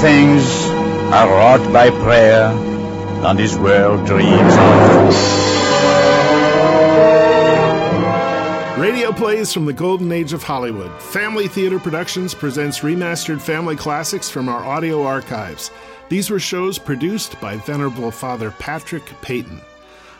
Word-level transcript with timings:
things 0.00 0.64
are 1.12 1.28
wrought 1.28 1.72
by 1.72 1.90
prayer, 1.90 2.46
and 3.26 3.36
his 3.36 3.58
world 3.58 4.06
dreams 4.06 4.54
of. 4.54 5.14
Radio 8.78 9.10
plays 9.10 9.52
from 9.52 9.66
the 9.66 9.72
golden 9.72 10.12
age 10.12 10.32
of 10.32 10.44
Hollywood. 10.44 10.92
Family 11.02 11.48
Theater 11.48 11.80
Productions 11.80 12.32
presents 12.32 12.78
remastered 12.80 13.40
family 13.40 13.74
classics 13.74 14.30
from 14.30 14.48
our 14.48 14.64
audio 14.64 15.02
archives. 15.02 15.72
These 16.08 16.30
were 16.30 16.38
shows 16.38 16.78
produced 16.78 17.40
by 17.40 17.56
Venerable 17.56 18.12
Father 18.12 18.52
Patrick 18.52 19.04
Peyton. 19.20 19.60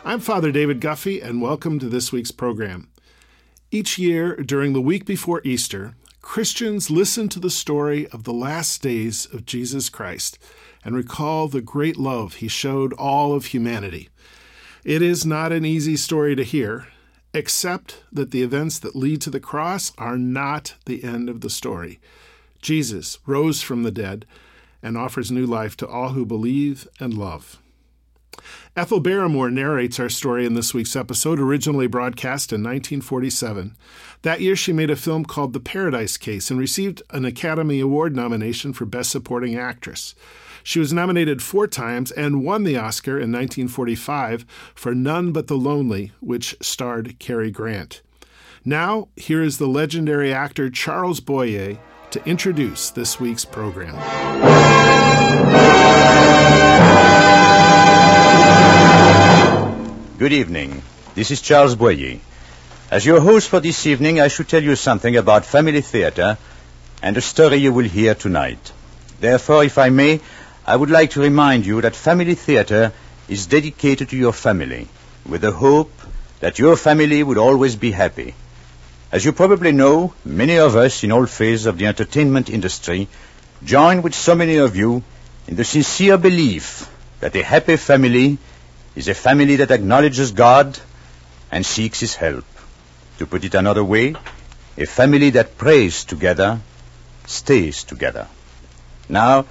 I'm 0.03 0.19
Father 0.19 0.51
David 0.51 0.81
Guffey, 0.81 1.21
and 1.21 1.41
welcome 1.41 1.79
to 1.79 1.87
this 1.87 2.11
week's 2.11 2.31
program. 2.31 2.89
Each 3.71 3.97
year, 3.97 4.35
during 4.35 4.73
the 4.73 4.81
week 4.81 5.05
before 5.05 5.41
Easter, 5.45 5.95
Christians 6.21 6.91
listen 6.91 7.29
to 7.29 7.39
the 7.39 7.49
story 7.49 8.07
of 8.07 8.23
the 8.23 8.33
last 8.33 8.81
days 8.81 9.25
of 9.33 9.45
Jesus 9.45 9.89
Christ 9.89 10.37
and 10.83 10.95
recall 10.95 11.47
the 11.47 11.61
great 11.61 11.97
love 11.97 12.35
he 12.35 12.47
showed 12.47 12.93
all 12.93 13.33
of 13.33 13.47
humanity. 13.47 14.09
It 14.83 15.01
is 15.01 15.25
not 15.25 15.51
an 15.51 15.65
easy 15.65 15.95
story 15.95 16.35
to 16.35 16.43
hear, 16.43 16.87
except 17.33 18.03
that 18.11 18.31
the 18.31 18.43
events 18.43 18.79
that 18.79 18.95
lead 18.95 19.21
to 19.21 19.29
the 19.29 19.39
cross 19.39 19.91
are 19.97 20.17
not 20.17 20.75
the 20.85 21.03
end 21.03 21.29
of 21.29 21.41
the 21.41 21.49
story. 21.49 21.99
Jesus 22.61 23.19
rose 23.25 23.61
from 23.61 23.83
the 23.83 23.91
dead 23.91 24.25
and 24.83 24.97
offers 24.97 25.31
new 25.31 25.45
life 25.45 25.75
to 25.77 25.87
all 25.87 26.09
who 26.09 26.25
believe 26.25 26.87
and 26.99 27.13
love. 27.13 27.59
Ethel 28.75 28.99
Barrymore 28.99 29.49
narrates 29.49 29.99
our 29.99 30.09
story 30.09 30.45
in 30.45 30.53
this 30.53 30.73
week's 30.73 30.95
episode, 30.95 31.39
originally 31.39 31.87
broadcast 31.87 32.51
in 32.51 32.61
1947. 32.61 33.75
That 34.21 34.41
year, 34.41 34.55
she 34.55 34.71
made 34.73 34.89
a 34.89 34.95
film 34.95 35.25
called 35.25 35.53
The 35.53 35.59
Paradine 35.59 36.19
Case 36.19 36.49
and 36.49 36.59
received 36.59 37.01
an 37.09 37.25
Academy 37.25 37.79
Award 37.79 38.15
nomination 38.15 38.73
for 38.73 38.85
Best 38.85 39.11
Supporting 39.11 39.57
Actress. 39.57 40.15
She 40.63 40.79
was 40.79 40.93
nominated 40.93 41.41
four 41.41 41.67
times 41.67 42.11
and 42.11 42.43
won 42.43 42.63
the 42.63 42.77
Oscar 42.77 43.13
in 43.13 43.31
1945 43.31 44.45
for 44.75 44.93
None 44.93 45.31
But 45.31 45.47
the 45.47 45.57
Lonely, 45.57 46.11
which 46.19 46.55
starred 46.61 47.17
Cary 47.19 47.51
Grant. 47.51 48.01
Now, 48.65 49.07
here 49.15 49.41
is 49.41 49.57
the 49.57 49.67
legendary 49.67 50.33
actor 50.33 50.69
Charles 50.69 51.21
Boyer 51.21 51.79
to 52.11 52.25
introduce 52.25 52.89
this 52.91 53.19
week's 53.19 53.45
program. 53.45 53.95
Good 60.17 60.33
evening. 60.33 60.81
This 61.15 61.31
is 61.31 61.41
Charles 61.41 61.75
Boyer. 61.75 62.19
As 62.91 63.05
your 63.05 63.21
host 63.21 63.49
for 63.49 63.59
this 63.59 63.85
evening, 63.85 64.19
I 64.19 64.27
should 64.27 64.49
tell 64.49 64.63
you 64.63 64.75
something 64.75 65.15
about 65.15 65.45
family 65.45 65.81
theater 65.81 66.37
and 67.01 67.15
a 67.15 67.21
story 67.21 67.57
you 67.57 67.71
will 67.71 67.85
hear 67.85 68.15
tonight. 68.15 68.71
Therefore, 69.19 69.63
if 69.63 69.77
I 69.77 69.89
may, 69.89 70.21
I 70.65 70.75
would 70.75 70.89
like 70.89 71.11
to 71.11 71.21
remind 71.21 71.65
you 71.65 71.81
that 71.81 71.95
family 71.95 72.35
theater 72.35 72.91
is 73.27 73.47
dedicated 73.47 74.09
to 74.09 74.17
your 74.17 74.33
family 74.33 74.87
with 75.25 75.41
the 75.41 75.51
hope 75.51 75.91
that 76.39 76.59
your 76.59 76.75
family 76.75 77.21
would 77.21 77.37
always 77.37 77.75
be 77.75 77.91
happy. 77.91 78.33
As 79.11 79.25
you 79.25 79.33
probably 79.33 79.71
know, 79.71 80.13
many 80.23 80.57
of 80.57 80.75
us 80.75 81.03
in 81.03 81.11
all 81.11 81.25
phases 81.25 81.65
of 81.65 81.79
the 81.79 81.87
entertainment 81.87 82.49
industry 82.49 83.07
join 83.63 84.03
with 84.03 84.13
so 84.13 84.35
many 84.35 84.57
of 84.57 84.75
you 84.75 85.03
in 85.47 85.55
the 85.55 85.63
sincere 85.63 86.17
belief 86.17 86.87
that 87.19 87.35
a 87.35 87.41
happy 87.41 87.75
family 87.75 88.37
is 88.95 89.07
a 89.07 89.15
family 89.15 89.55
that 89.57 89.71
acknowledges 89.71 90.31
God 90.31 90.77
and 91.51 91.65
seeks 91.65 92.01
His 92.01 92.15
help. 92.15 92.45
To 93.17 93.25
put 93.25 93.43
it 93.43 93.55
another 93.55 93.83
way, 93.83 94.15
a 94.77 94.85
family 94.85 95.31
that 95.31 95.57
prays 95.57 96.03
together 96.03 96.59
stays 97.25 97.83
together. 97.83 98.27
Now, 99.09 99.45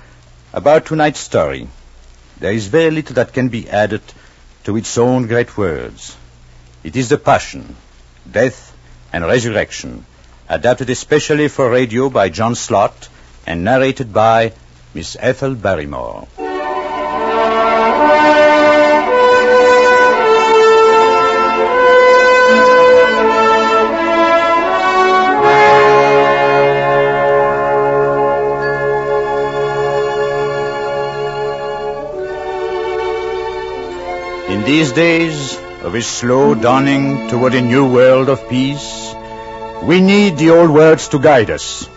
about 0.53 0.87
tonight's 0.87 1.21
story. 1.21 1.69
There 2.38 2.53
is 2.53 2.69
very 2.69 2.93
little 2.93 3.15
that 3.15 3.33
can 3.33 3.49
be 3.49 3.69
added 3.69 4.03
to 4.65 4.77
its 4.77 4.97
own 4.97 5.27
great 5.27 5.56
words. 5.56 6.16
It 6.84 6.94
is 6.94 7.09
the 7.09 7.19
passion, 7.19 7.75
death, 8.31 8.68
and 9.13 9.25
resurrection, 9.25 10.05
adapted 10.49 10.91
especially 10.91 11.49
for 11.49 11.71
radio 11.71 12.09
by 12.09 12.29
John 12.29 12.55
Slott 12.55 13.09
and 13.47 13.65
narrated 13.65 14.13
by 14.13 14.53
Miss 14.95 15.17
Ethel 15.19 15.55
Barrymore. 15.55 16.29
In 34.49 34.65
these 34.65 34.93
days 34.93 35.68
of 35.83 35.94
a 35.94 36.03
slow 36.03 36.55
dawning 36.55 37.28
toward 37.28 37.55
a 37.55 37.61
new 37.61 37.91
world 37.93 38.28
of 38.28 38.49
peace, 38.49 39.15
we 39.84 40.00
need 40.00 40.37
the 40.37 40.50
old 40.50 40.71
words 40.71 41.09
to 41.09 41.19
guide 41.19 41.50
us. 41.50 41.89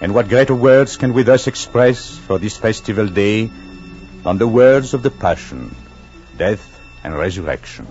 And 0.00 0.14
what 0.14 0.28
greater 0.28 0.54
words 0.54 0.96
can 0.96 1.14
we 1.14 1.22
thus 1.22 1.46
express 1.46 2.18
for 2.18 2.38
this 2.38 2.56
festival 2.56 3.06
day 3.06 3.50
than 4.24 4.38
the 4.38 4.48
words 4.48 4.94
of 4.94 5.02
the 5.02 5.10
Passion, 5.10 5.74
death, 6.36 6.80
and 7.04 7.16
resurrection? 7.16 7.86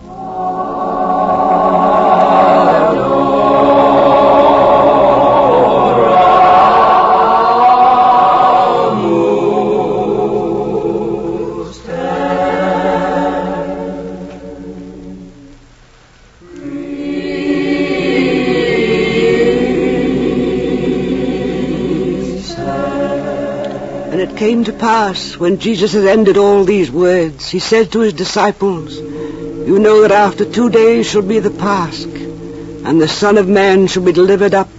Came 24.64 24.74
to 24.74 24.80
pass, 24.80 25.38
when 25.38 25.58
Jesus 25.58 25.94
had 25.94 26.06
ended 26.06 26.38
all 26.38 26.64
these 26.64 26.92
words, 26.92 27.50
he 27.50 27.58
said 27.58 27.92
to 27.92 28.00
his 28.02 28.14
disciples, 28.14 28.96
You 28.96 29.80
know 29.80 30.02
that 30.02 30.12
after 30.12 30.46
two 30.46 30.70
days 30.70 31.10
shall 31.10 31.24
be 31.24 31.40
the 31.40 31.50
Pasch, 31.50 32.04
and 32.04 33.02
the 33.02 33.08
Son 33.08 33.40
of 33.40 33.48
Man 33.48 33.88
shall 33.88 34.04
be 34.04 34.12
delivered 34.12 34.54
up 34.54 34.70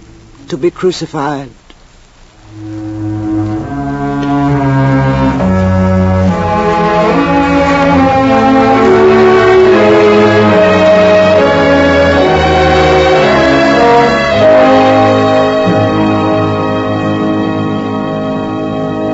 to 0.49 0.57
be 0.57 0.71
crucified. 0.71 1.49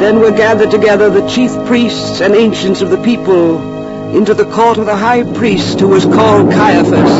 Then 0.09 0.22
were 0.22 0.31
gathered 0.31 0.72
together 0.72 1.12
the 1.12 1.30
chief 1.30 1.52
priests 1.68 2.20
and 2.20 2.34
ancients 2.34 2.81
of 2.81 2.90
the 2.90 3.00
people 3.03 4.18
into 4.18 4.34
the 4.34 4.44
court 4.44 4.80
of 4.80 4.88
the 4.88 4.96
high 4.96 5.22
priest 5.22 5.80
who 5.80 5.88
was 5.88 6.03
called 6.03 6.52
Caiaphas. 6.52 7.12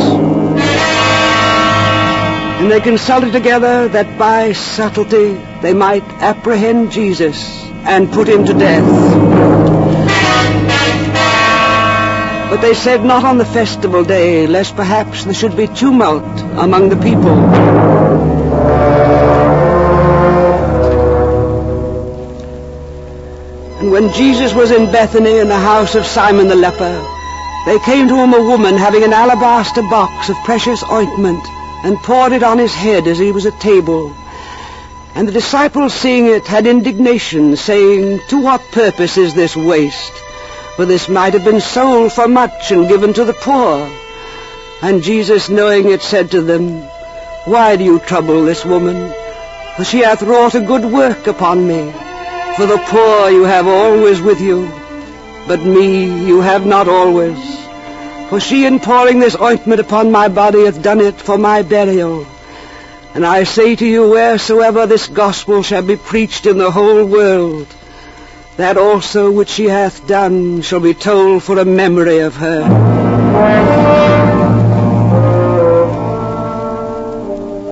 And 2.60 2.72
they 2.72 2.82
consulted 2.82 3.32
together 3.32 3.90
that 3.90 4.18
by 4.18 4.54
subtlety 4.54 5.34
they 5.62 5.72
might 5.72 6.02
apprehend 6.20 6.92
Jesus 6.92 7.64
and 7.86 8.12
put 8.12 8.28
him 8.28 8.44
to 8.46 8.54
death. 8.56 8.90
But 12.50 12.62
they 12.62 12.74
said 12.74 13.06
not 13.06 13.24
on 13.24 13.38
the 13.38 13.46
festival 13.46 14.04
day, 14.04 14.48
lest 14.48 14.76
perhaps 14.76 15.26
there 15.26 15.36
should 15.36 15.56
be 15.56 15.68
tumult 15.68 16.24
among 16.58 16.90
the 16.90 16.98
people. 16.98 17.89
When 23.90 24.14
Jesus 24.14 24.54
was 24.54 24.70
in 24.70 24.92
Bethany 24.92 25.40
in 25.40 25.48
the 25.48 25.58
house 25.58 25.96
of 25.96 26.06
Simon 26.06 26.48
the 26.48 26.56
leper, 26.56 27.04
they 27.66 27.80
came 27.80 28.08
to 28.08 28.16
him 28.18 28.36
a 28.36 28.44
woman 28.44 28.78
having 28.78 29.04
an 29.04 29.14
alabaster 29.14 29.82
box 29.82 30.30
of 30.30 30.36
precious 30.46 30.84
ointment, 30.84 31.44
and 31.84 31.98
poured 31.98 32.32
it 32.32 32.44
on 32.44 32.60
his 32.60 32.74
head 32.74 33.08
as 33.08 33.18
he 33.18 33.32
was 33.32 33.48
at 33.48 33.60
table. 33.60 34.16
And 35.16 35.28
the 35.28 35.32
disciples, 35.32 35.94
seeing 35.94 36.28
it, 36.28 36.46
had 36.46 36.68
indignation, 36.68 37.56
saying, 37.56 38.20
To 38.30 38.38
what 38.38 38.62
purpose 38.72 39.18
is 39.18 39.34
this 39.34 39.56
waste? 39.56 40.14
For 40.76 40.86
this 40.86 41.10
might 41.10 41.34
have 41.34 41.44
been 41.44 41.60
sold 41.60 42.14
for 42.14 42.28
much 42.28 42.72
and 42.72 42.88
given 42.88 43.14
to 43.16 43.26
the 43.26 43.34
poor. 43.34 43.90
And 44.84 45.02
Jesus, 45.02 45.50
knowing 45.50 45.90
it, 45.90 46.04
said 46.04 46.30
to 46.32 46.42
them, 46.42 46.82
Why 47.46 47.76
do 47.76 47.84
you 47.84 47.98
trouble 48.00 48.46
this 48.46 48.64
woman? 48.64 49.12
For 49.78 49.84
she 49.84 50.00
hath 50.00 50.22
wrought 50.22 50.54
a 50.54 50.62
good 50.62 50.86
work 50.86 51.26
upon 51.26 51.68
me. 51.68 51.92
For 52.60 52.66
the 52.66 52.78
poor 52.78 53.30
you 53.30 53.44
have 53.46 53.68
always 53.68 54.20
with 54.20 54.42
you, 54.42 54.70
but 55.48 55.64
me 55.64 56.28
you 56.28 56.42
have 56.42 56.66
not 56.66 56.90
always. 56.90 57.40
For 58.28 58.42
she 58.42 58.66
in 58.66 58.82
pouring 58.82 59.20
this 59.20 59.40
ointment 59.40 59.80
upon 59.80 60.12
my 60.12 60.28
body 60.28 60.66
hath 60.66 60.84
done 60.84 61.00
it 61.00 61.16
for 61.16 61.38
my 61.38 61.62
burial. 61.62 62.28
And 63.14 63.26
I 63.26 63.46
say 63.46 63.78
to 63.78 63.86
you, 63.86 64.10
wheresoever 64.10 64.88
this 64.88 65.08
gospel 65.08 65.64
shall 65.64 65.84
be 65.84 65.96
preached 65.96 66.46
in 66.48 66.58
the 66.58 66.70
whole 66.70 67.06
world, 67.06 67.68
That 68.58 68.76
also 68.76 69.32
which 69.32 69.48
she 69.48 69.70
hath 69.70 70.06
done 70.06 70.62
shall 70.62 70.82
be 70.82 70.94
told 70.94 71.44
for 71.44 71.58
a 71.58 71.64
memory 71.64 72.20
of 72.20 72.36
her. 72.36 72.60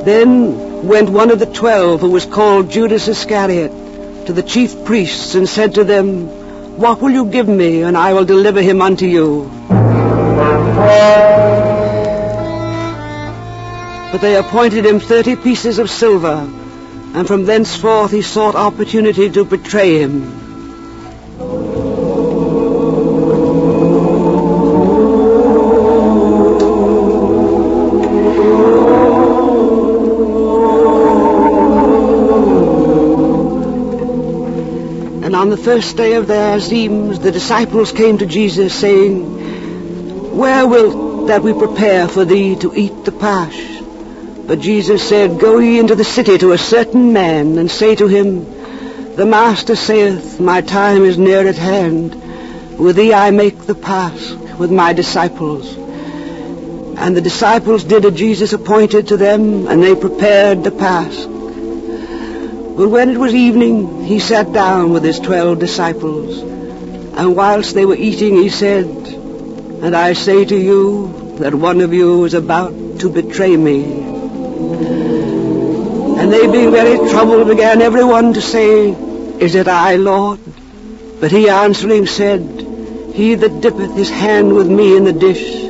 Then 0.05 0.87
went 0.87 1.09
one 1.09 1.29
of 1.29 1.39
the 1.39 1.45
twelve, 1.45 1.99
who 1.99 2.11
was 2.11 2.25
called 2.25 2.71
Judas 2.71 3.09
Iscariot, 3.09 3.86
to 4.27 4.33
the 4.33 4.43
chief 4.43 4.83
priests 4.83 5.35
and 5.35 5.47
said 5.47 5.75
to 5.75 5.85
them, 5.85 6.27
What 6.77 7.01
will 7.01 7.11
you 7.11 7.25
give 7.25 7.47
me, 7.47 7.83
and 7.83 7.97
I 7.97 8.13
will 8.13 8.25
deliver 8.25 8.61
him 8.61 8.81
unto 8.81 9.05
you? 9.05 9.49
But 14.11 14.19
they 14.19 14.35
appointed 14.35 14.85
him 14.85 14.99
thirty 14.99 15.37
pieces 15.37 15.79
of 15.79 15.89
silver, 15.89 16.45
and 17.13 17.25
from 17.25 17.45
thenceforth 17.45 18.11
he 18.11 18.21
sought 18.21 18.55
opportunity 18.55 19.29
to 19.29 19.45
betray 19.45 19.99
him. 19.99 20.46
On 35.37 35.51
the 35.51 35.55
first 35.55 35.97
day 35.97 36.15
of 36.15 36.25
their 36.25 36.57
Azymes, 36.57 37.21
the 37.21 37.31
disciples 37.31 37.91
came 37.91 38.17
to 38.17 38.25
Jesus, 38.25 38.73
saying, 38.73 40.35
Where 40.35 40.65
wilt 40.65 41.27
that 41.27 41.43
we 41.43 41.53
prepare 41.53 42.07
for 42.07 42.25
thee 42.25 42.55
to 42.55 42.73
eat 42.75 43.05
the 43.05 43.11
Pasch? 43.11 43.83
But 44.47 44.61
Jesus 44.61 45.07
said, 45.07 45.39
Go 45.39 45.59
ye 45.59 45.77
into 45.77 45.93
the 45.93 46.03
city 46.03 46.39
to 46.39 46.53
a 46.53 46.57
certain 46.57 47.13
man, 47.13 47.59
and 47.59 47.69
say 47.69 47.93
to 47.97 48.07
him, 48.07 48.45
The 49.15 49.27
Master 49.27 49.75
saith, 49.75 50.39
My 50.39 50.61
time 50.61 51.03
is 51.03 51.19
near 51.19 51.47
at 51.47 51.55
hand. 51.55 52.15
With 52.79 52.95
thee 52.95 53.13
I 53.13 53.29
make 53.29 53.59
the 53.59 53.75
Pasch 53.75 54.31
with 54.57 54.71
my 54.71 54.93
disciples. 54.93 55.77
And 55.77 57.15
the 57.15 57.21
disciples 57.21 57.83
did 57.83 58.05
as 58.05 58.15
Jesus 58.15 58.53
appointed 58.53 59.09
to 59.09 59.17
them, 59.17 59.67
and 59.67 59.83
they 59.83 59.93
prepared 59.93 60.63
the 60.63 60.71
Pasch. 60.71 61.36
But 62.77 62.89
when 62.89 63.09
it 63.09 63.17
was 63.17 63.33
evening, 63.33 64.03
he 64.03 64.19
sat 64.19 64.53
down 64.53 64.91
with 64.91 65.03
his 65.03 65.19
twelve 65.19 65.57
disciples. 65.57 66.37
And 67.17 67.35
whilst 67.35 67.73
they 67.73 67.87
were 67.87 67.95
eating, 67.95 68.35
he 68.35 68.49
said, 68.49 68.85
And 68.85 69.95
I 69.95 70.13
say 70.13 70.45
to 70.45 70.55
you 70.55 71.37
that 71.39 71.55
one 71.55 71.81
of 71.81 71.91
you 71.91 72.25
is 72.25 72.35
about 72.35 72.99
to 72.99 73.09
betray 73.09 73.57
me. 73.57 73.83
And 76.19 76.31
they 76.31 76.45
being 76.51 76.69
very 76.69 76.97
troubled 77.09 77.47
began 77.47 77.81
every 77.81 78.03
one 78.03 78.33
to 78.33 78.41
say, 78.41 78.91
Is 78.91 79.55
it 79.55 79.67
I, 79.67 79.95
Lord? 79.95 80.39
But 81.19 81.31
he 81.31 81.49
answering 81.49 82.05
said, 82.05 82.41
He 83.15 83.33
that 83.33 83.59
dippeth 83.59 83.95
his 83.95 84.11
hand 84.11 84.53
with 84.53 84.69
me 84.69 84.95
in 84.95 85.03
the 85.03 85.13
dish, 85.13 85.63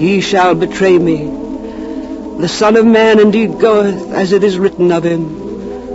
he 0.00 0.20
shall 0.20 0.56
betray 0.56 0.98
me. 0.98 1.26
The 2.40 2.48
Son 2.48 2.74
of 2.74 2.84
Man 2.84 3.20
indeed 3.20 3.60
goeth 3.60 4.10
as 4.10 4.32
it 4.32 4.42
is 4.42 4.58
written 4.58 4.90
of 4.90 5.04
him. 5.04 5.43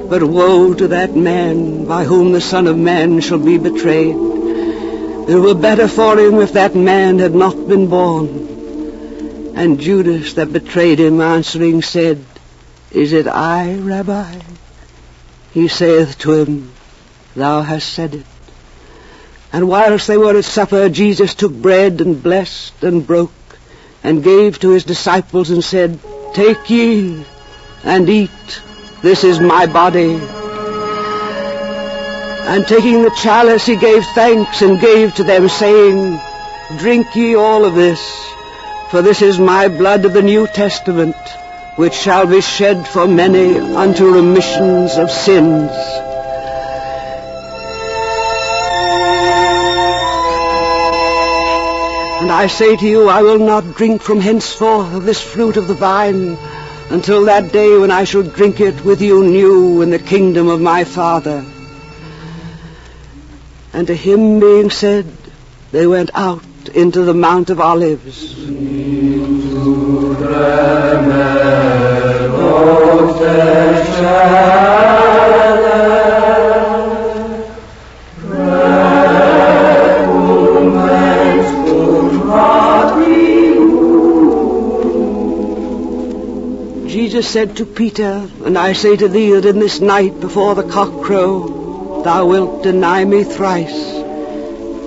But 0.10 0.24
woe 0.24 0.74
to 0.74 0.88
that 0.90 1.16
man 1.16 1.86
by 1.86 2.04
whom 2.04 2.32
the 2.32 2.42
Son 2.42 2.68
of 2.68 2.78
Man 2.78 3.22
shall 3.22 3.40
be 3.40 3.58
betrayed. 3.58 4.16
It 4.16 5.36
were 5.36 5.54
better 5.54 5.88
for 5.88 6.18
him 6.18 6.40
if 6.40 6.54
that 6.54 6.76
man 6.76 7.20
had 7.20 7.36
not 7.36 7.68
been 7.68 7.88
born. 7.88 9.54
And 9.56 9.80
Judas 9.80 10.34
that 10.34 10.52
betrayed 10.52 11.00
him 11.00 11.22
answering 11.22 11.82
said, 11.82 12.26
is 12.92 13.14
it 13.14 13.28
I, 13.28 13.76
Rabbi? 13.76 14.40
He 15.54 15.68
saith 15.68 16.18
to 16.20 16.32
him, 16.34 16.72
Thou 17.36 17.62
hast 17.62 17.94
said 17.94 18.16
it. 18.16 18.26
And 19.54 19.68
whilst 19.68 20.08
they 20.08 20.18
were 20.18 20.38
at 20.38 20.46
supper, 20.46 20.90
Jesus 20.90 21.36
took 21.36 21.54
bread 21.54 22.02
and 22.02 22.22
blessed 22.22 22.84
and 22.84 23.06
broke 23.06 23.32
and 24.04 24.24
gave 24.24 24.60
to 24.60 24.70
his 24.72 24.86
disciples 24.86 25.52
and 25.52 25.64
said, 25.64 26.00
Take 26.34 26.70
ye 26.70 27.24
and 27.84 28.10
eat. 28.10 28.62
This 29.02 29.24
is 29.24 29.40
my 29.40 29.66
body. 29.66 30.20
And 32.52 32.68
taking 32.68 33.02
the 33.04 33.12
chalice, 33.12 33.66
he 33.66 33.78
gave 33.78 34.04
thanks 34.08 34.62
and 34.62 34.78
gave 34.82 35.16
to 35.16 35.24
them, 35.24 35.48
saying, 35.48 36.20
Drink 36.80 37.16
ye 37.16 37.36
all 37.36 37.64
of 37.64 37.76
this, 37.76 38.02
for 38.92 39.02
this 39.02 39.22
is 39.22 39.40
my 39.40 39.70
blood 39.70 40.04
of 40.04 40.12
the 40.12 40.22
New 40.22 40.48
Testament 40.48 41.16
which 41.78 41.94
shall 41.94 42.28
be 42.28 42.42
shed 42.42 42.86
for 42.86 43.08
many 43.08 43.58
unto 43.58 44.14
remissions 44.14 44.98
of 44.98 45.10
sins. 45.10 45.72
And 52.20 52.30
I 52.30 52.48
say 52.48 52.76
to 52.76 52.86
you, 52.86 53.08
I 53.08 53.22
will 53.22 53.40
not 53.40 53.76
drink 53.76 54.02
from 54.02 54.20
henceforth 54.20 54.94
of 54.94 55.06
this 55.06 55.22
fruit 55.22 55.56
of 55.56 55.70
the 55.70 55.74
vine 55.74 56.38
until 56.90 57.26
that 57.26 57.52
day 57.52 57.78
when 57.78 57.92
I 57.92 58.04
shall 58.04 58.24
drink 58.24 58.60
it 58.60 58.84
with 58.84 59.02
you 59.02 59.24
new 59.24 59.82
in 59.82 59.90
the 59.90 60.00
kingdom 60.00 60.48
of 60.48 60.60
my 60.60 60.84
Father. 60.84 61.46
And 63.74 63.88
to 63.88 63.96
him 63.96 64.40
being 64.40 64.72
said, 64.72 65.06
they 65.72 65.86
went 65.86 66.10
out 66.16 66.44
into 66.74 67.04
the 67.04 67.14
Mount 67.14 67.50
of 67.50 67.60
Olives. 67.60 68.36
Jesus 87.20 87.34
said 87.34 87.58
to 87.58 87.66
Peter, 87.66 88.30
And 88.46 88.58
I 88.58 88.72
say 88.72 88.96
to 88.96 89.10
thee 89.10 89.34
that 89.34 89.44
in 89.44 89.60
this 89.60 89.82
night 89.82 90.22
before 90.22 90.56
the 90.56 90.64
cock 90.64 91.04
crow, 91.04 92.02
thou 92.02 92.26
wilt 92.28 92.64
deny 92.64 93.04
me 93.04 93.26
thrice. 93.26 93.78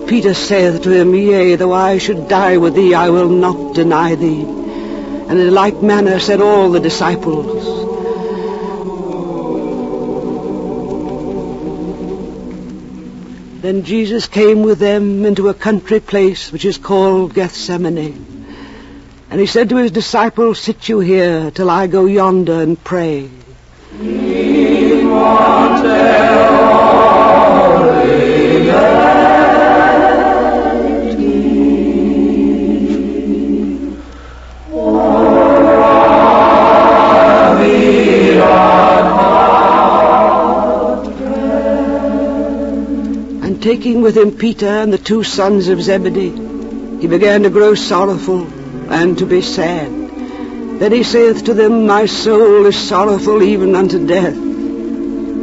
Peter 0.09 0.33
saith 0.33 0.81
to 0.85 0.91
him, 0.91 1.15
Yea, 1.15 1.57
though 1.57 1.75
I 1.75 1.99
should 1.99 2.29
die 2.29 2.57
with 2.57 2.75
thee, 2.75 2.95
I 2.95 3.11
will 3.11 3.29
not 3.29 3.75
deny 3.75 4.15
thee. 4.15 4.41
And 4.41 5.39
in 5.39 5.53
like 5.53 5.83
manner 5.83 6.19
said 6.19 6.41
all 6.41 6.71
the 6.71 6.81
disciples. 6.81 7.67
Then 13.61 13.85
Jesus 13.85 14.27
came 14.27 14.63
with 14.63 14.79
them 14.79 15.27
into 15.27 15.51
a 15.51 15.55
country 15.69 16.01
place 16.01 16.51
which 16.51 16.65
is 16.65 16.79
called 16.79 17.35
Gethsemane. 17.35 18.32
And 19.33 19.41
he 19.41 19.47
said 19.47 19.71
to 19.71 19.77
his 19.77 19.91
disciples, 19.91 20.61
Sit 20.61 20.91
you 20.91 21.01
here 21.01 21.51
till 21.51 21.71
I 21.71 21.87
go 21.87 22.05
yonder 22.05 22.61
and 22.61 22.77
pray. 22.85 23.31
And 43.41 43.63
taking 43.63 44.03
with 44.03 44.15
him 44.15 44.33
Peter 44.33 44.67
and 44.67 44.93
the 44.93 44.99
two 44.99 45.23
sons 45.23 45.69
of 45.69 45.81
Zebedee, 45.81 47.01
he 47.01 47.07
began 47.07 47.45
to 47.45 47.49
grow 47.49 47.75
sorrowful 47.75 48.47
and 48.93 49.17
to 49.19 49.27
be 49.27 49.41
sad. 49.41 49.91
Then 50.79 50.93
he 50.93 51.03
saith 51.03 51.45
to 51.47 51.55
them, 51.55 51.87
My 51.87 52.07
soul 52.07 52.67
is 52.67 52.77
sorrowful 52.77 53.43
even 53.43 53.75
unto 53.75 54.07
death. 54.07 54.37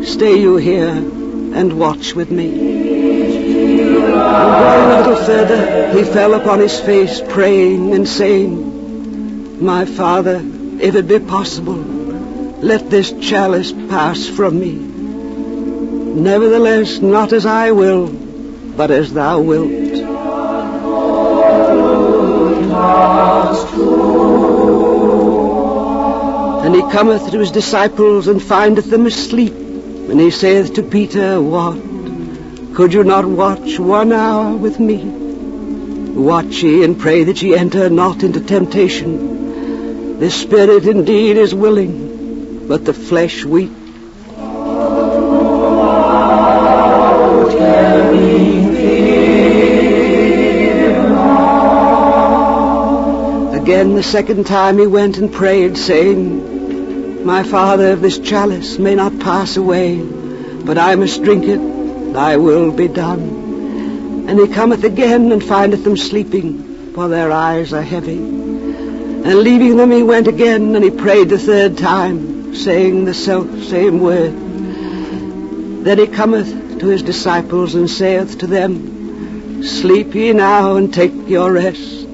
Stay 0.07 0.39
you 0.39 0.57
here 0.57 0.89
and 0.89 1.79
watch 1.79 2.13
with 2.13 2.29
me. 2.29 2.49
And 2.49 4.05
going 4.05 4.91
a 4.91 4.97
little 4.97 5.25
further, 5.25 5.97
he 5.97 6.03
fell 6.03 6.35
upon 6.35 6.59
his 6.59 6.79
face, 6.79 7.21
praying 7.29 7.93
and 7.93 8.07
saying, 8.07 9.65
My 9.65 9.85
Father, 9.85 10.41
if 10.79 10.95
it 10.95 11.07
be 11.07 11.19
possible, 11.19 11.81
let 12.61 12.89
this 12.89 13.11
chalice 13.13 13.71
pass 13.71 14.27
from 14.27 14.59
me. 14.59 14.73
Nevertheless, 16.21 16.99
not 16.99 17.33
as 17.33 17.45
I 17.45 17.71
will, 17.71 18.07
but 18.07 18.91
as 18.91 19.13
thou 19.13 19.41
wilt. 19.41 19.78
And 26.65 26.75
he 26.75 26.81
cometh 26.81 27.31
to 27.31 27.39
his 27.39 27.51
disciples 27.51 28.27
and 28.27 28.41
findeth 28.41 28.89
them 28.89 29.05
asleep. 29.05 29.53
And 29.53 30.19
he 30.19 30.31
saith 30.31 30.73
to 30.75 30.83
Peter, 30.83 31.41
What? 31.41 31.77
Could 32.75 32.93
you 32.93 33.03
not 33.03 33.25
watch 33.25 33.79
one 33.79 34.11
hour 34.11 34.55
with 34.55 34.79
me? 34.79 35.03
Watch 35.03 36.63
ye 36.63 36.83
and 36.83 36.99
pray 36.99 37.23
that 37.23 37.41
ye 37.41 37.55
enter 37.55 37.89
not 37.89 38.23
into 38.23 38.39
temptation. 38.39 40.19
The 40.19 40.29
spirit 40.29 40.85
indeed 40.85 41.37
is 41.37 41.55
willing, 41.55 42.67
but 42.67 42.85
the 42.85 42.93
flesh 42.93 43.45
weak. 43.45 43.78
The 53.99 54.03
second 54.03 54.45
time 54.45 54.77
he 54.77 54.87
went 54.87 55.17
and 55.17 55.33
prayed, 55.33 55.77
saying, 55.77 57.25
My 57.25 57.43
Father, 57.43 57.97
this 57.97 58.17
chalice 58.17 58.79
may 58.79 58.95
not 58.95 59.19
pass 59.19 59.57
away, 59.57 60.01
but 60.01 60.77
I 60.77 60.95
must 60.95 61.21
drink 61.21 61.43
it, 61.43 62.13
thy 62.13 62.37
will 62.37 62.71
be 62.71 62.87
done. 62.87 64.25
And 64.29 64.39
he 64.39 64.47
cometh 64.47 64.85
again 64.85 65.33
and 65.33 65.43
findeth 65.43 65.83
them 65.83 65.97
sleeping, 65.97 66.93
for 66.93 67.09
their 67.09 67.29
eyes 67.29 67.73
are 67.73 67.81
heavy. 67.81 68.19
And 68.19 69.39
leaving 69.39 69.75
them 69.75 69.91
he 69.91 70.01
went 70.01 70.29
again, 70.29 70.73
and 70.77 70.83
he 70.85 70.91
prayed 70.91 71.27
the 71.27 71.37
third 71.37 71.77
time, 71.77 72.55
saying 72.55 73.03
the 73.03 73.13
self 73.13 73.47
same 73.63 73.99
word. 73.99 74.31
Then 75.83 75.97
he 75.97 76.07
cometh 76.07 76.79
to 76.79 76.87
his 76.87 77.03
disciples 77.03 77.75
and 77.75 77.89
saith 77.89 78.37
to 78.37 78.47
them, 78.47 79.61
Sleep 79.61 80.15
ye 80.15 80.31
now 80.31 80.77
and 80.77 80.93
take 80.93 81.27
your 81.27 81.51
rest. 81.51 82.08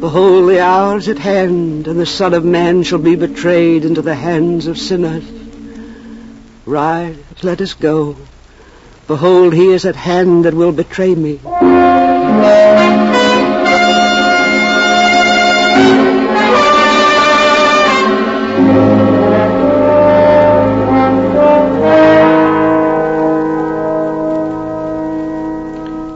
Behold, 0.00 0.48
the 0.48 0.60
hour 0.60 0.96
is 0.96 1.08
at 1.08 1.18
hand, 1.18 1.86
and 1.86 2.00
the 2.00 2.06
Son 2.06 2.32
of 2.32 2.42
Man 2.42 2.82
shall 2.84 2.98
be 2.98 3.16
betrayed 3.16 3.84
into 3.84 4.00
the 4.00 4.14
hands 4.14 4.66
of 4.66 4.78
sinners. 4.78 5.24
Rise, 6.64 7.18
let 7.42 7.60
us 7.60 7.74
go. 7.74 8.16
Behold, 9.06 9.52
he 9.52 9.66
is 9.72 9.84
at 9.84 9.96
hand 9.96 10.46
that 10.46 10.54
will 10.54 10.72
betray 10.72 11.14
me. 11.14 11.38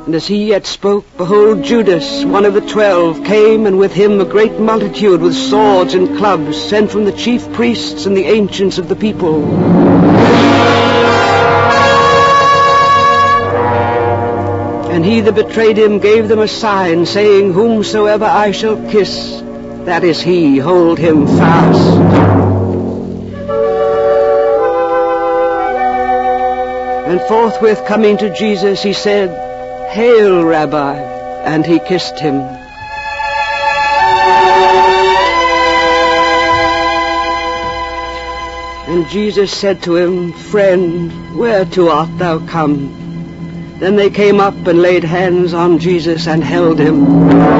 And 0.07 0.15
as 0.15 0.27
he 0.27 0.49
yet 0.49 0.67
spoke, 0.67 1.07
behold, 1.17 1.63
Judas, 1.63 2.27
one 2.27 2.45
of 2.45 2.53
the 2.53 2.61
twelve, 2.61 3.25
came, 3.25 3.65
and 3.65 3.79
with 3.79 3.95
him 3.95 4.21
a 4.21 4.27
great 4.27 4.53
multitude 4.61 5.23
with 5.23 5.35
swords 5.35 5.95
and 5.95 6.19
clubs, 6.19 6.61
sent 6.61 6.91
from 6.91 7.07
the 7.07 7.13
chief 7.13 7.51
priests 7.55 8.05
and 8.05 8.15
the 8.15 8.27
ancients 8.27 8.77
of 8.77 8.91
the 8.91 8.97
people. 8.97 9.43
And 14.93 15.07
he 15.07 15.23
that 15.23 15.35
betrayed 15.35 15.79
him 15.79 16.01
gave 16.01 16.29
them 16.29 16.41
a 16.41 16.49
sign, 16.49 17.07
saying, 17.07 17.55
Whomsoever 17.55 18.27
I 18.27 18.51
shall 18.51 18.77
kiss, 18.91 19.41
that 19.87 20.05
is 20.05 20.21
he, 20.21 20.59
hold 20.59 20.99
him 20.99 21.27
fast. 21.27 21.99
And 27.09 27.21
forthwith 27.23 27.87
coming 27.87 28.19
to 28.19 28.35
Jesus, 28.35 28.83
he 28.83 28.93
said, 28.93 29.54
Hail, 29.95 30.45
Rabbi! 30.45 30.97
And 31.45 31.65
he 31.65 31.79
kissed 31.79 32.19
him. 32.19 32.41
And 38.91 39.09
Jesus 39.09 39.53
said 39.57 39.85
to 39.85 39.95
him, 39.95 40.33
Friend, 40.33 41.37
whereto 41.39 41.91
art 41.91 42.19
thou 42.19 42.45
come? 42.45 43.77
Then 43.79 43.95
they 43.95 44.11
came 44.11 44.41
up 44.41 44.67
and 44.67 44.83
laid 44.83 45.05
hands 45.05 45.55
on 45.55 45.79
Jesus 45.79 46.27
and 46.27 46.43
held 46.43 46.81
him. 46.81 47.54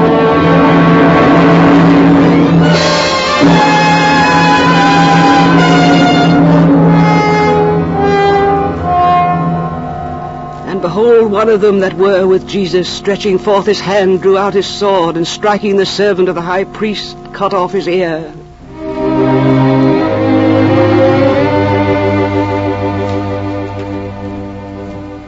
One 11.35 11.49
of 11.49 11.59
them 11.59 11.79
that 11.79 11.93
were 11.95 12.25
with 12.25 12.47
Jesus, 12.47 12.87
stretching 12.87 13.37
forth 13.37 13.65
his 13.65 13.81
hand, 13.81 14.21
drew 14.21 14.37
out 14.37 14.53
his 14.53 14.65
sword, 14.65 15.17
and 15.17 15.27
striking 15.27 15.75
the 15.75 15.85
servant 15.85 16.29
of 16.29 16.35
the 16.35 16.41
high 16.41 16.63
priest, 16.63 17.17
cut 17.33 17.53
off 17.53 17.73
his 17.73 17.89
ear. 17.89 18.31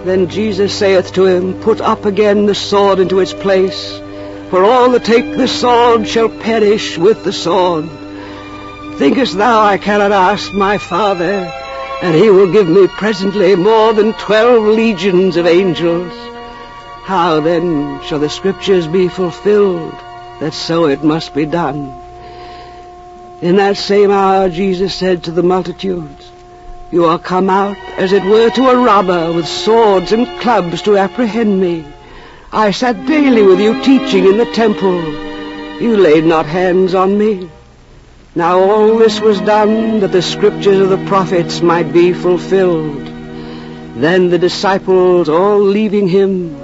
Then 0.05 0.29
Jesus 0.29 0.73
saith 0.73 1.11
to 1.15 1.25
him, 1.25 1.59
Put 1.59 1.81
up 1.81 2.05
again 2.05 2.45
the 2.45 2.55
sword 2.55 2.99
into 2.99 3.19
its 3.19 3.33
place, 3.33 3.97
for 4.49 4.63
all 4.63 4.91
that 4.91 5.03
take 5.03 5.35
the 5.35 5.49
sword 5.49 6.07
shall 6.07 6.29
perish 6.29 6.97
with 6.97 7.25
the 7.25 7.33
sword. 7.33 7.89
Thinkest 8.95 9.37
thou 9.37 9.61
I 9.61 9.77
cannot 9.77 10.13
ask 10.13 10.53
my 10.53 10.77
Father, 10.77 11.51
and 12.01 12.15
he 12.15 12.29
will 12.29 12.51
give 12.51 12.67
me 12.67 12.87
presently 12.87 13.55
more 13.55 13.93
than 13.93 14.13
twelve 14.13 14.63
legions 14.63 15.35
of 15.35 15.47
angels? 15.47 16.13
How 17.03 17.39
then 17.39 18.01
shall 18.03 18.19
the 18.19 18.29
scriptures 18.29 18.85
be 18.85 19.07
fulfilled, 19.07 19.95
that 20.39 20.53
so 20.53 20.85
it 20.85 21.03
must 21.03 21.33
be 21.33 21.45
done? 21.45 21.93
In 23.41 23.55
that 23.57 23.77
same 23.77 24.11
hour 24.11 24.49
Jesus 24.49 24.93
said 24.93 25.23
to 25.23 25.31
the 25.31 25.43
multitudes, 25.43 26.31
You 26.91 27.05
are 27.05 27.19
come 27.19 27.49
out 27.49 27.77
as 27.97 28.11
it 28.11 28.23
were 28.23 28.49
to 28.51 28.69
a 28.69 28.77
robber 28.77 29.33
with 29.33 29.47
swords 29.47 30.11
and 30.11 30.27
clubs 30.39 30.81
to 30.83 30.97
apprehend 30.97 31.59
me. 31.59 31.85
I 32.51 32.71
sat 32.71 33.05
daily 33.05 33.43
with 33.43 33.59
you 33.59 33.83
teaching 33.83 34.25
in 34.25 34.37
the 34.37 34.51
temple. 34.53 35.01
You 35.81 35.97
laid 35.97 36.25
not 36.25 36.45
hands 36.45 36.93
on 36.93 37.17
me. 37.17 37.49
Now 38.37 38.59
all 38.59 38.99
this 38.99 39.19
was 39.19 39.41
done 39.41 40.01
that 40.01 40.11
the 40.11 40.21
scriptures 40.21 40.77
of 40.77 40.89
the 40.89 41.03
prophets 41.07 41.59
might 41.59 41.91
be 41.91 42.13
fulfilled. 42.13 43.03
Then 43.95 44.29
the 44.29 44.37
disciples, 44.37 45.27
all 45.27 45.59
leaving 45.59 46.07
him, 46.07 46.55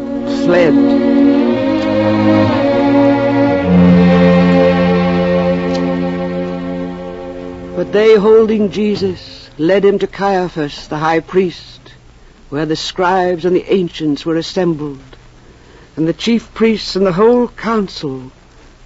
fled. 0.45 0.75
But 7.75 7.91
they, 7.91 8.17
holding 8.17 8.69
Jesus, 8.69 9.49
led 9.57 9.83
him 9.83 9.97
to 9.97 10.05
Caiaphas, 10.05 10.87
the 10.89 10.99
high 10.99 11.21
priest, 11.21 11.91
where 12.49 12.67
the 12.67 12.75
scribes 12.75 13.45
and 13.45 13.55
the 13.55 13.73
ancients 13.73 14.27
were 14.27 14.35
assembled. 14.35 15.17
And 15.95 16.07
the 16.07 16.13
chief 16.13 16.53
priests 16.53 16.95
and 16.95 17.03
the 17.03 17.13
whole 17.13 17.47
council 17.47 18.31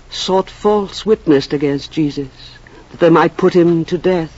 sought 0.09 0.49
false 0.49 1.05
witness 1.05 1.51
against 1.51 1.91
Jesus, 1.91 2.56
they 2.99 3.09
might 3.09 3.37
put 3.37 3.53
him 3.53 3.85
to 3.85 3.97
death. 3.97 4.33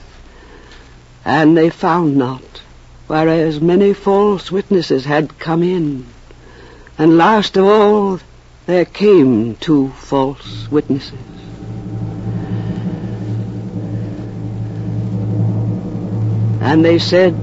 And 1.24 1.56
they 1.56 1.70
found 1.70 2.16
not, 2.16 2.62
whereas 3.06 3.60
many 3.60 3.92
false 3.92 4.50
witnesses 4.50 5.04
had 5.04 5.38
come 5.38 5.62
in. 5.62 6.06
And 6.98 7.16
last 7.16 7.56
of 7.56 7.64
all, 7.64 8.20
there 8.66 8.84
came 8.84 9.56
two 9.56 9.88
false 9.90 10.68
witnesses. 10.70 11.18
And 16.60 16.84
they 16.84 16.98
said, 16.98 17.34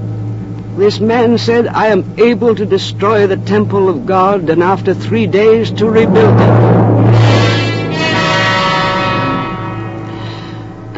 This 0.78 1.00
man 1.00 1.38
said, 1.38 1.66
I 1.66 1.88
am 1.88 2.18
able 2.18 2.54
to 2.54 2.64
destroy 2.64 3.26
the 3.26 3.36
temple 3.36 3.88
of 3.88 4.06
God 4.06 4.48
and 4.48 4.62
after 4.62 4.94
three 4.94 5.26
days 5.26 5.70
to 5.72 5.86
rebuild 5.86 6.40
it. 6.40 6.67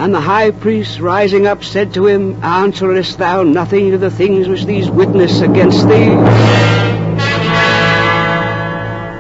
And 0.01 0.15
the 0.15 0.21
high 0.21 0.51
priest 0.51 0.99
rising 0.99 1.47
up 1.47 1.63
said 1.63 1.93
to 1.93 2.07
him, 2.07 2.43
Answerest 2.43 3.19
thou 3.19 3.43
nothing 3.43 3.91
to 3.91 3.99
the 3.99 4.11
things 4.11 4.49
which 4.49 4.65
these 4.65 4.89
witness 4.89 5.43
against 5.43 5.87
thee? 5.87 6.15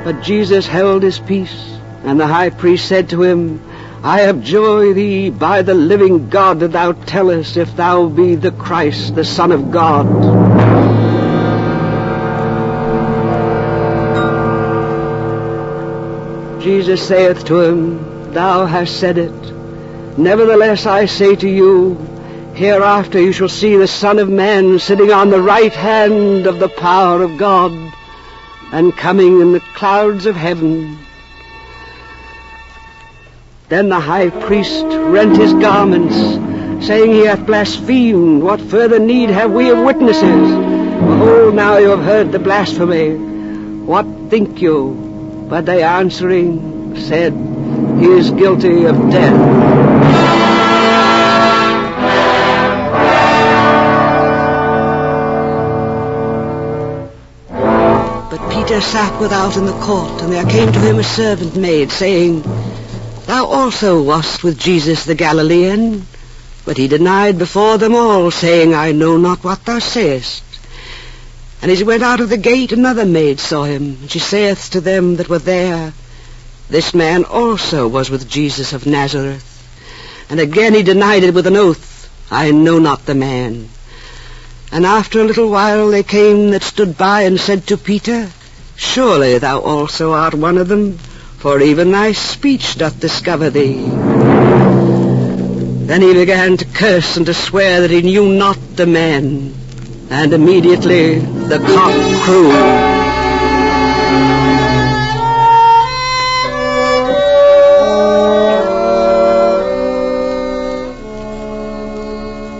But 0.04 0.22
Jesus 0.22 0.66
held 0.66 1.02
his 1.02 1.18
peace, 1.18 1.76
and 2.02 2.18
the 2.18 2.26
high 2.26 2.48
priest 2.48 2.88
said 2.88 3.10
to 3.10 3.22
him, 3.22 3.62
I 4.02 4.22
abjure 4.22 4.94
thee 4.94 5.28
by 5.28 5.60
the 5.60 5.74
living 5.74 6.30
God 6.30 6.60
that 6.60 6.72
thou 6.72 6.92
tellest 6.92 7.58
if 7.58 7.76
thou 7.76 8.08
be 8.08 8.36
the 8.36 8.50
Christ, 8.50 9.14
the 9.14 9.24
Son 9.26 9.52
of 9.52 9.70
God. 9.70 10.06
Jesus 16.62 17.06
saith 17.06 17.44
to 17.44 17.60
him, 17.60 18.32
Thou 18.32 18.64
hast 18.64 18.98
said 18.98 19.18
it. 19.18 19.59
Nevertheless 20.20 20.84
I 20.84 21.06
say 21.06 21.34
to 21.34 21.48
you, 21.48 21.94
hereafter 22.52 23.18
you 23.18 23.32
shall 23.32 23.48
see 23.48 23.78
the 23.78 23.88
Son 23.88 24.18
of 24.18 24.28
Man 24.28 24.78
sitting 24.78 25.10
on 25.10 25.30
the 25.30 25.40
right 25.40 25.72
hand 25.72 26.46
of 26.46 26.58
the 26.58 26.68
power 26.68 27.22
of 27.22 27.38
God, 27.38 27.72
and 28.70 28.94
coming 28.94 29.40
in 29.40 29.52
the 29.52 29.60
clouds 29.74 30.26
of 30.26 30.36
heaven. 30.36 30.98
Then 33.70 33.88
the 33.88 33.98
high 33.98 34.28
priest 34.28 34.84
rent 34.84 35.38
his 35.38 35.54
garments, 35.54 36.16
saying 36.86 37.12
he 37.12 37.24
hath 37.24 37.46
blasphemed. 37.46 38.42
What 38.42 38.60
further 38.60 38.98
need 38.98 39.30
have 39.30 39.52
we 39.52 39.70
of 39.70 39.78
witnesses? 39.78 40.22
Behold, 40.22 41.54
now 41.54 41.78
you 41.78 41.88
have 41.88 42.04
heard 42.04 42.30
the 42.30 42.38
blasphemy. 42.38 43.14
What 43.86 44.04
think 44.28 44.60
you? 44.60 45.46
But 45.48 45.64
they 45.64 45.82
answering 45.82 46.94
said, 47.08 47.32
He 47.98 48.06
is 48.06 48.30
guilty 48.32 48.84
of 48.84 49.10
death. 49.10 49.69
Peter 58.70 58.82
sat 58.82 59.20
without 59.20 59.56
in 59.56 59.66
the 59.66 59.80
court, 59.80 60.22
and 60.22 60.32
there 60.32 60.44
came 60.44 60.70
to 60.70 60.78
him 60.78 61.00
a 61.00 61.02
servant 61.02 61.56
maid, 61.56 61.90
saying, 61.90 62.40
Thou 63.26 63.44
also 63.46 64.00
wast 64.00 64.44
with 64.44 64.60
Jesus 64.60 65.04
the 65.04 65.16
Galilean. 65.16 66.06
But 66.64 66.76
he 66.76 66.86
denied 66.86 67.36
before 67.36 67.78
them 67.78 67.96
all, 67.96 68.30
saying, 68.30 68.72
I 68.72 68.92
know 68.92 69.16
not 69.16 69.42
what 69.42 69.64
thou 69.64 69.80
sayest. 69.80 70.44
And 71.60 71.72
as 71.72 71.78
he 71.78 71.84
went 71.84 72.04
out 72.04 72.20
of 72.20 72.28
the 72.28 72.36
gate, 72.36 72.70
another 72.70 73.04
maid 73.04 73.40
saw 73.40 73.64
him, 73.64 73.98
and 74.02 74.08
she 74.08 74.20
saith 74.20 74.70
to 74.70 74.80
them 74.80 75.16
that 75.16 75.28
were 75.28 75.40
there, 75.40 75.92
This 76.68 76.94
man 76.94 77.24
also 77.24 77.88
was 77.88 78.08
with 78.08 78.30
Jesus 78.30 78.72
of 78.72 78.86
Nazareth. 78.86 79.48
And 80.30 80.38
again 80.38 80.74
he 80.74 80.84
denied 80.84 81.24
it 81.24 81.34
with 81.34 81.48
an 81.48 81.56
oath, 81.56 82.08
I 82.30 82.52
know 82.52 82.78
not 82.78 83.04
the 83.04 83.16
man. 83.16 83.68
And 84.70 84.86
after 84.86 85.20
a 85.20 85.24
little 85.24 85.50
while 85.50 85.88
they 85.88 86.04
came 86.04 86.52
that 86.52 86.62
stood 86.62 86.96
by 86.96 87.22
and 87.22 87.40
said 87.40 87.66
to 87.66 87.76
Peter, 87.76 88.30
Surely 88.80 89.36
thou 89.36 89.60
also 89.60 90.12
art 90.12 90.32
one 90.32 90.56
of 90.56 90.68
them, 90.68 90.96
for 91.36 91.60
even 91.60 91.92
thy 91.92 92.12
speech 92.12 92.76
doth 92.76 92.98
discover 92.98 93.50
thee. 93.50 93.84
Then 95.86 96.00
he 96.00 96.14
began 96.14 96.56
to 96.56 96.64
curse 96.64 97.18
and 97.18 97.26
to 97.26 97.34
swear 97.34 97.82
that 97.82 97.90
he 97.90 98.00
knew 98.00 98.26
not 98.26 98.58
the 98.76 98.86
man. 98.86 99.54
And 100.08 100.32
immediately 100.32 101.18
the 101.18 101.58
cock 101.58 102.22
crew. 102.24 102.50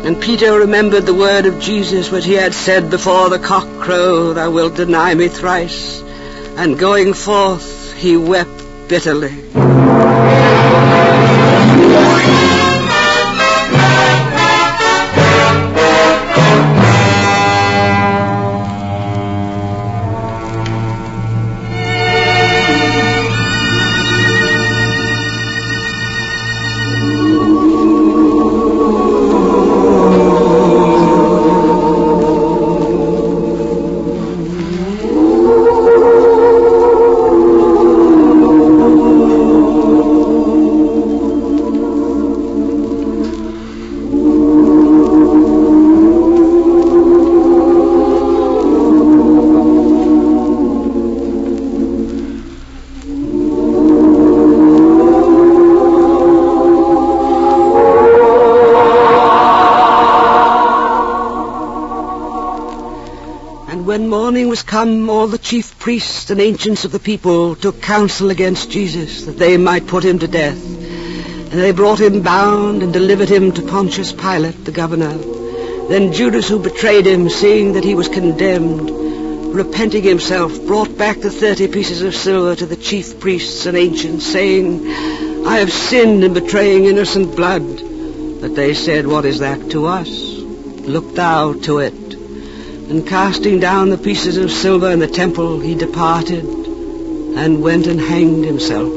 And 0.07 0.21
Peter 0.21 0.59
remembered 0.59 1.07
the 1.07 1.15
word 1.15 1.47
of 1.47 1.61
Jesus 1.61 2.11
which 2.11 2.27
he 2.27 2.35
had 2.35 2.53
said 2.53 2.91
before 2.91 3.31
the 3.31 3.39
cock 3.39 3.67
crow, 3.81 4.35
Thou 4.35 4.51
wilt 4.51 4.77
deny 4.77 5.15
me 5.15 5.29
thrice. 5.29 6.03
And 6.61 6.79
going 6.79 7.15
forth, 7.15 7.95
he 7.95 8.19
wept 8.19 8.63
bitterly. 8.87 9.80
When 63.91 64.07
morning 64.07 64.49
was 64.49 64.63
come, 64.63 65.11
all 65.11 65.27
the 65.27 65.37
chief 65.37 65.77
priests 65.81 66.31
and 66.31 66.41
ancients 66.41 66.85
of 66.85 66.93
the 66.93 67.01
people 67.01 67.57
took 67.57 67.83
counsel 67.83 68.31
against 68.31 68.71
Jesus, 68.71 69.25
that 69.25 69.37
they 69.37 69.57
might 69.57 69.89
put 69.89 70.05
him 70.05 70.21
to 70.21 70.29
death. 70.29 70.65
And 70.65 71.61
they 71.61 71.73
brought 71.73 72.01
him 72.01 72.23
bound 72.23 72.85
and 72.85 72.93
delivered 72.93 73.29
him 73.29 73.51
to 73.51 73.63
Pontius 73.63 74.13
Pilate, 74.13 74.65
the 74.65 74.71
governor. 74.71 75.19
Then 75.89 76.13
Judas, 76.13 76.49
who 76.49 76.61
betrayed 76.61 77.05
him, 77.05 77.29
seeing 77.29 77.73
that 77.73 77.83
he 77.83 77.97
was 77.97 78.07
condemned, 78.07 78.91
repenting 79.53 80.05
himself, 80.05 80.65
brought 80.69 80.97
back 80.97 81.19
the 81.19 81.29
thirty 81.29 81.67
pieces 81.67 82.03
of 82.03 82.15
silver 82.15 82.55
to 82.55 82.67
the 82.67 82.77
chief 82.77 83.19
priests 83.19 83.67
and 83.67 83.77
ancients, 83.77 84.25
saying, 84.25 84.87
I 85.45 85.59
have 85.59 85.73
sinned 85.73 86.23
in 86.23 86.33
betraying 86.33 86.85
innocent 86.85 87.35
blood. 87.35 87.67
But 88.41 88.55
they 88.55 88.73
said, 88.75 89.09
What 89.09 89.25
is 89.25 89.41
that 89.41 89.73
to 89.73 89.87
us? 89.87 90.09
Look 90.09 91.17
thou 91.17 91.55
to 91.55 91.79
it. 91.79 92.00
And 92.91 93.07
casting 93.07 93.61
down 93.61 93.91
the 93.91 93.97
pieces 93.97 94.37
of 94.37 94.51
silver 94.51 94.91
in 94.91 94.99
the 94.99 95.07
temple, 95.07 95.61
he 95.61 95.77
departed 95.77 96.45
and 96.45 97.63
went 97.63 97.87
and 97.87 98.01
hanged 98.01 98.45
himself. 98.45 98.91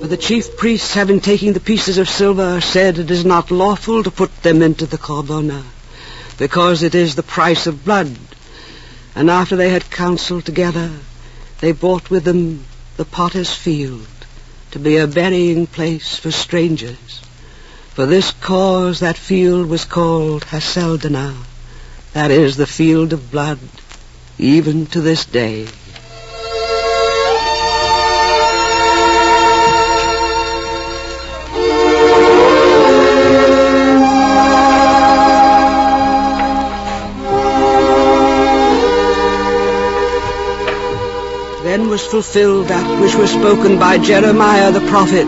But 0.00 0.10
the 0.10 0.16
chief 0.16 0.56
priests, 0.56 0.92
having 0.92 1.20
taken 1.20 1.52
the 1.52 1.60
pieces 1.60 1.96
of 1.98 2.08
silver, 2.08 2.60
said, 2.60 2.98
It 2.98 3.08
is 3.08 3.24
not 3.24 3.52
lawful 3.52 4.02
to 4.02 4.10
put 4.10 4.42
them 4.42 4.62
into 4.62 4.84
the 4.84 4.98
corbona, 4.98 5.62
because 6.38 6.82
it 6.82 6.96
is 6.96 7.14
the 7.14 7.22
price 7.22 7.68
of 7.68 7.84
blood. 7.84 8.16
And 9.14 9.30
after 9.30 9.54
they 9.54 9.68
had 9.68 9.88
counseled 9.88 10.44
together, 10.44 10.90
they 11.60 11.70
brought 11.70 12.10
with 12.10 12.24
them 12.24 12.64
the 12.96 13.04
potter's 13.04 13.54
field, 13.54 14.08
to 14.72 14.80
be 14.80 14.96
a 14.96 15.06
burying 15.06 15.68
place 15.68 16.16
for 16.16 16.32
strangers. 16.32 17.22
For 17.94 18.06
this 18.06 18.32
cause 18.32 18.98
that 18.98 19.16
field 19.16 19.68
was 19.68 19.84
called 19.84 20.46
Haceldama, 20.46 21.36
that 22.12 22.30
is 22.30 22.56
the 22.56 22.66
field 22.66 23.12
of 23.12 23.30
blood, 23.30 23.58
even 24.38 24.86
to 24.86 25.00
this 25.00 25.24
day. 25.24 25.66
Then 41.62 41.88
was 41.88 42.04
fulfilled 42.04 42.66
that 42.66 43.00
which 43.00 43.14
was 43.14 43.30
spoken 43.30 43.78
by 43.78 43.98
Jeremiah 43.98 44.72
the 44.72 44.80
prophet, 44.80 45.26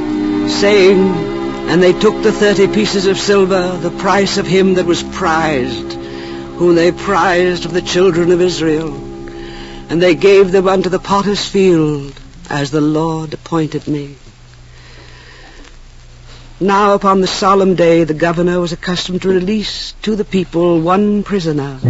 saying, 0.51 0.99
And 1.68 1.81
they 1.81 1.92
took 1.92 2.21
the 2.25 2.33
thirty 2.33 2.66
pieces 2.66 3.07
of 3.07 3.16
silver, 3.16 3.77
the 3.77 3.97
price 3.99 4.38
of 4.38 4.47
him 4.49 4.75
that 4.75 4.87
was 4.87 5.05
prized, 5.05 6.02
whom 6.62 6.77
they 6.77 6.92
prized 6.92 7.64
of 7.64 7.72
the 7.72 7.83
children 7.83 8.31
of 8.31 8.40
Israel. 8.40 8.94
And 9.90 10.01
they 10.01 10.14
gave 10.14 10.53
them 10.53 10.68
unto 10.68 10.88
the 10.88 11.01
potter's 11.01 11.44
field, 11.44 12.14
as 12.48 12.70
the 12.70 12.81
Lord 12.81 13.35
appointed 13.35 13.88
me. 13.88 14.14
Now 16.61 16.94
upon 16.94 17.20
the 17.20 17.27
solemn 17.27 17.75
day 17.75 18.05
the 18.05 18.14
governor 18.14 18.61
was 18.61 18.70
accustomed 18.70 19.22
to 19.22 19.31
release 19.31 19.90
to 20.03 20.14
the 20.14 20.25
people 20.25 20.81
one 20.81 21.25
prisoner. 21.25 21.81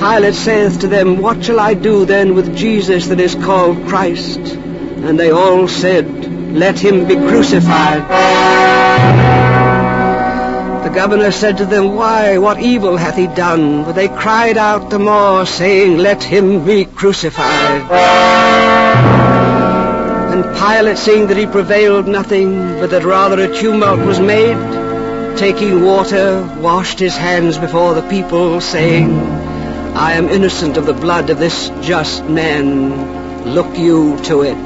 Pilate 0.00 0.34
saith 0.34 0.80
to 0.80 0.88
them, 0.88 1.20
What 1.20 1.44
shall 1.44 1.60
I 1.60 1.74
do 1.74 2.04
then 2.04 2.34
with 2.34 2.56
Jesus 2.56 3.06
that 3.06 3.20
is 3.20 3.36
called 3.36 3.86
Christ? 3.86 4.40
And 4.40 5.20
they 5.20 5.30
all 5.30 5.68
said, 5.68 6.52
Let 6.52 6.80
him 6.80 7.06
be 7.06 7.14
crucified. 7.14 9.45
Governor 10.96 11.30
said 11.30 11.58
to 11.58 11.66
them, 11.66 11.94
Why, 11.94 12.38
what 12.38 12.58
evil 12.58 12.96
hath 12.96 13.16
he 13.16 13.26
done? 13.26 13.84
But 13.84 13.92
they 13.92 14.08
cried 14.08 14.56
out 14.56 14.88
the 14.88 14.98
more, 14.98 15.44
saying, 15.44 15.98
Let 15.98 16.22
him 16.22 16.64
be 16.64 16.86
crucified. 16.86 17.82
And 20.32 20.42
Pilate, 20.56 20.96
seeing 20.96 21.26
that 21.26 21.36
he 21.36 21.44
prevailed 21.44 22.08
nothing, 22.08 22.54
but 22.80 22.88
that 22.92 23.04
rather 23.04 23.38
a 23.44 23.54
tumult 23.54 24.00
was 24.06 24.20
made, 24.20 24.56
taking 25.36 25.84
water, 25.84 26.42
washed 26.62 26.98
his 26.98 27.14
hands 27.14 27.58
before 27.58 27.92
the 27.92 28.08
people, 28.08 28.62
saying, 28.62 29.20
I 29.20 30.12
am 30.14 30.30
innocent 30.30 30.78
of 30.78 30.86
the 30.86 30.94
blood 30.94 31.28
of 31.28 31.38
this 31.38 31.68
just 31.82 32.24
man. 32.24 33.44
Look 33.54 33.76
you 33.76 34.18
to 34.24 34.40
it. 34.44 34.65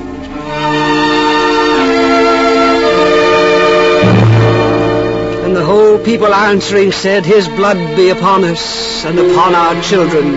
The 6.01 6.07
people 6.07 6.33
answering 6.33 6.93
said, 6.93 7.27
His 7.27 7.47
blood 7.47 7.97
be 7.97 8.09
upon 8.09 8.45
us 8.45 9.05
and 9.05 9.19
upon 9.19 9.55
our 9.55 9.83
children. 9.83 10.33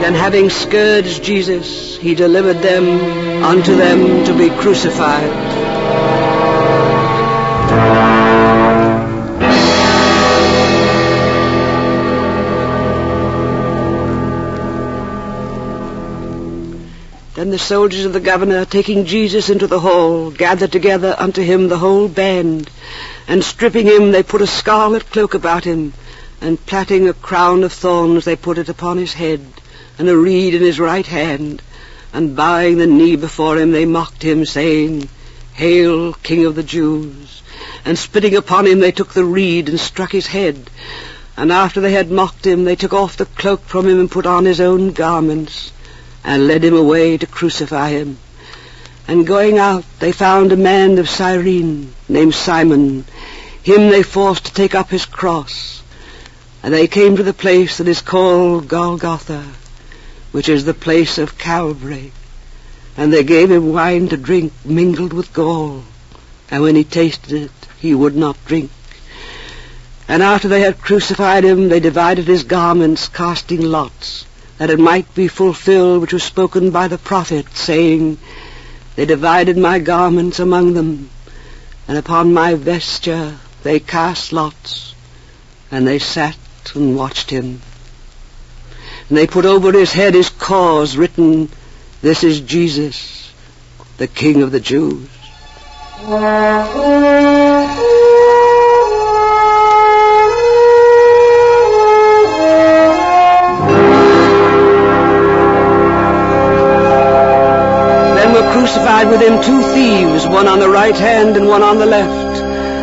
Then 0.00 0.14
having 0.14 0.50
scourged 0.50 1.22
Jesus, 1.22 1.96
he 1.96 2.14
delivered 2.14 2.58
them 2.58 3.42
unto 3.42 3.74
them 3.76 4.24
to 4.26 4.36
be 4.36 4.50
crucified. 4.50 5.53
Then 17.34 17.50
the 17.50 17.58
soldiers 17.58 18.04
of 18.04 18.12
the 18.12 18.20
governor, 18.20 18.64
taking 18.64 19.06
Jesus 19.06 19.50
into 19.50 19.66
the 19.66 19.80
hall, 19.80 20.30
gathered 20.30 20.70
together 20.70 21.16
unto 21.18 21.42
him 21.42 21.66
the 21.66 21.78
whole 21.78 22.06
band, 22.06 22.70
and 23.26 23.42
stripping 23.42 23.86
him, 23.86 24.12
they 24.12 24.22
put 24.22 24.40
a 24.40 24.46
scarlet 24.46 25.10
cloak 25.10 25.34
about 25.34 25.64
him, 25.64 25.94
and 26.40 26.64
plaiting 26.64 27.08
a 27.08 27.12
crown 27.12 27.64
of 27.64 27.72
thorns 27.72 28.24
they 28.24 28.36
put 28.36 28.56
it 28.56 28.68
upon 28.68 28.98
his 28.98 29.14
head, 29.14 29.40
and 29.98 30.08
a 30.08 30.16
reed 30.16 30.54
in 30.54 30.62
his 30.62 30.78
right 30.78 31.06
hand, 31.06 31.60
and 32.12 32.36
bowing 32.36 32.78
the 32.78 32.86
knee 32.86 33.16
before 33.16 33.58
him 33.58 33.72
they 33.72 33.84
mocked 33.84 34.22
him, 34.22 34.44
saying, 34.44 35.08
Hail, 35.54 36.12
King 36.12 36.46
of 36.46 36.54
the 36.54 36.62
Jews! 36.62 37.42
And 37.84 37.98
spitting 37.98 38.36
upon 38.36 38.64
him 38.64 38.78
they 38.78 38.92
took 38.92 39.12
the 39.12 39.24
reed 39.24 39.68
and 39.68 39.80
struck 39.80 40.12
his 40.12 40.28
head, 40.28 40.70
and 41.36 41.50
after 41.50 41.80
they 41.80 41.94
had 41.94 42.12
mocked 42.12 42.46
him 42.46 42.62
they 42.62 42.76
took 42.76 42.92
off 42.92 43.16
the 43.16 43.26
cloak 43.26 43.64
from 43.64 43.88
him 43.88 43.98
and 43.98 44.08
put 44.08 44.24
on 44.24 44.44
his 44.44 44.60
own 44.60 44.92
garments, 44.92 45.72
and 46.24 46.48
led 46.48 46.64
him 46.64 46.74
away 46.74 47.18
to 47.18 47.26
crucify 47.26 47.90
him. 47.90 48.18
And 49.06 49.26
going 49.26 49.58
out, 49.58 49.84
they 50.00 50.12
found 50.12 50.50
a 50.50 50.56
man 50.56 50.98
of 50.98 51.10
Cyrene, 51.10 51.92
named 52.08 52.34
Simon. 52.34 53.04
Him 53.62 53.90
they 53.90 54.02
forced 54.02 54.46
to 54.46 54.54
take 54.54 54.74
up 54.74 54.88
his 54.88 55.04
cross. 55.04 55.82
And 56.62 56.72
they 56.72 56.88
came 56.88 57.16
to 57.16 57.22
the 57.22 57.34
place 57.34 57.76
that 57.76 57.88
is 57.88 58.00
called 58.00 58.68
Golgotha, 58.68 59.44
which 60.32 60.48
is 60.48 60.64
the 60.64 60.72
place 60.72 61.18
of 61.18 61.36
Calvary. 61.36 62.12
And 62.96 63.12
they 63.12 63.24
gave 63.24 63.50
him 63.50 63.72
wine 63.72 64.08
to 64.08 64.16
drink 64.16 64.52
mingled 64.64 65.12
with 65.12 65.34
gall. 65.34 65.84
And 66.50 66.62
when 66.62 66.76
he 66.76 66.84
tasted 66.84 67.32
it, 67.32 67.50
he 67.78 67.94
would 67.94 68.16
not 68.16 68.42
drink. 68.46 68.70
And 70.08 70.22
after 70.22 70.48
they 70.48 70.60
had 70.60 70.80
crucified 70.80 71.44
him, 71.44 71.68
they 71.68 71.80
divided 71.80 72.26
his 72.26 72.44
garments, 72.44 73.08
casting 73.08 73.62
lots, 73.62 74.24
that 74.58 74.70
it 74.70 74.78
might 74.78 75.14
be 75.14 75.28
fulfilled 75.28 76.00
which 76.00 76.12
was 76.12 76.22
spoken 76.22 76.70
by 76.70 76.88
the 76.88 76.98
prophet, 76.98 77.46
saying, 77.54 78.18
they 78.96 79.06
divided 79.06 79.56
my 79.56 79.80
garments 79.80 80.38
among 80.38 80.74
them, 80.74 81.10
and 81.88 81.98
upon 81.98 82.32
my 82.32 82.54
vesture 82.54 83.36
they 83.62 83.80
cast 83.80 84.32
lots, 84.32 84.94
and 85.70 85.86
they 85.86 85.98
sat 85.98 86.36
and 86.74 86.96
watched 86.96 87.30
him. 87.30 87.60
And 89.08 89.18
they 89.18 89.26
put 89.26 89.44
over 89.44 89.72
his 89.72 89.92
head 89.92 90.14
his 90.14 90.30
cause 90.30 90.96
written, 90.96 91.48
This 92.02 92.22
is 92.22 92.40
Jesus, 92.40 93.32
the 93.98 94.06
King 94.06 94.42
of 94.42 94.52
the 94.52 94.60
Jews. 94.60 95.08
crucified 109.04 109.10
with 109.10 109.22
him 109.22 109.42
two 109.42 109.62
thieves, 109.74 110.26
one 110.26 110.46
on 110.46 110.60
the 110.60 110.68
right 110.68 110.94
hand 110.94 111.36
and 111.36 111.48
one 111.48 111.62
on 111.62 111.78
the 111.78 111.86
left. 111.86 112.42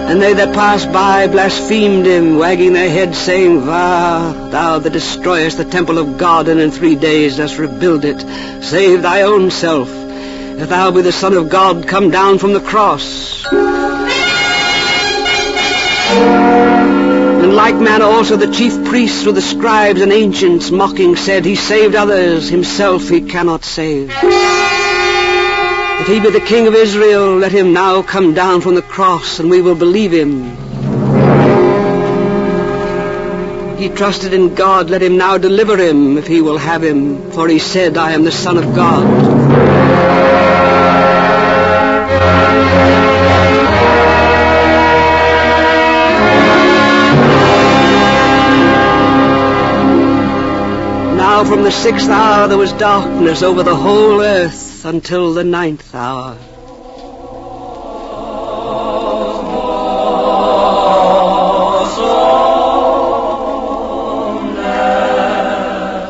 And 0.10 0.22
they 0.22 0.34
that 0.34 0.54
passed 0.54 0.92
by 0.92 1.28
blasphemed 1.28 2.06
him, 2.06 2.38
wagging 2.38 2.74
their 2.74 2.90
heads, 2.90 3.18
saying, 3.18 3.62
Vah, 3.62 4.50
thou 4.50 4.80
that 4.80 4.94
destroyest 4.94 5.58
the 5.58 5.66
temple 5.66 5.98
of 5.98 6.18
God, 6.18 6.48
and 6.48 6.60
in 6.60 6.72
three 6.72 6.96
days 6.96 7.38
dost 7.38 7.58
rebuild 7.58 8.04
it, 8.04 8.20
save 8.64 9.04
thy 9.04 9.22
own 9.22 9.52
self. 9.52 9.90
If 9.90 10.70
thou 10.70 10.92
be 10.92 11.02
the 11.02 11.12
Son 11.12 11.34
of 11.34 11.50
God, 11.50 11.88
come 11.88 12.12
down 12.12 12.40
from 12.40 12.54
the 12.54 12.60
cross. 12.60 13.46
In 17.44 17.56
like 17.56 17.76
manner 17.76 18.06
also 18.06 18.36
the 18.36 18.52
chief 18.52 18.86
priests 18.86 19.26
with 19.26 19.36
the 19.36 19.42
scribes 19.42 20.02
and 20.02 20.12
ancients, 20.12 20.72
mocking, 20.72 21.16
said, 21.16 21.46
He 21.46 21.56
saved 21.56 21.96
others, 21.96 22.50
himself 22.50 23.08
he 23.08 23.22
cannot 23.22 23.64
save. 23.64 24.12
He 26.12 26.20
be 26.20 26.30
the 26.30 26.42
King 26.42 26.68
of 26.68 26.76
Israel, 26.76 27.38
let 27.38 27.54
him 27.54 27.72
now 27.72 28.02
come 28.02 28.34
down 28.34 28.60
from 28.60 28.76
the 28.76 28.82
cross, 28.82 29.40
and 29.40 29.50
we 29.50 29.62
will 29.62 29.76
believe 29.76 30.12
him. 30.12 30.58
He 33.78 33.88
trusted 33.88 34.34
in 34.34 34.54
God, 34.54 34.90
let 34.90 35.02
him 35.02 35.16
now 35.16 35.38
deliver 35.38 35.78
him, 35.78 36.18
if 36.18 36.28
he 36.28 36.42
will 36.42 36.58
have 36.58 36.84
him, 36.84 37.32
for 37.32 37.48
he 37.48 37.60
said, 37.60 37.96
I 37.96 38.12
am 38.12 38.26
the 38.26 38.32
Son 38.32 38.58
of 38.58 38.76
God. 38.76 39.06
Now 51.16 51.46
from 51.46 51.64
the 51.64 51.72
sixth 51.72 52.10
hour 52.10 52.50
there 52.50 52.58
was 52.58 52.74
darkness 52.74 53.42
over 53.44 53.64
the 53.64 53.78
whole 53.78 54.20
earth 54.20 54.71
until 54.86 55.34
the 55.34 55.44
ninth 55.44 55.94
hour. 55.94 56.38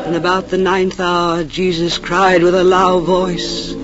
And 0.06 0.16
about 0.16 0.48
the 0.48 0.58
ninth 0.58 1.00
hour 1.00 1.44
Jesus 1.44 1.98
cried 1.98 2.42
with 2.42 2.54
a 2.54 2.64
loud 2.64 3.04
voice, 3.04 3.74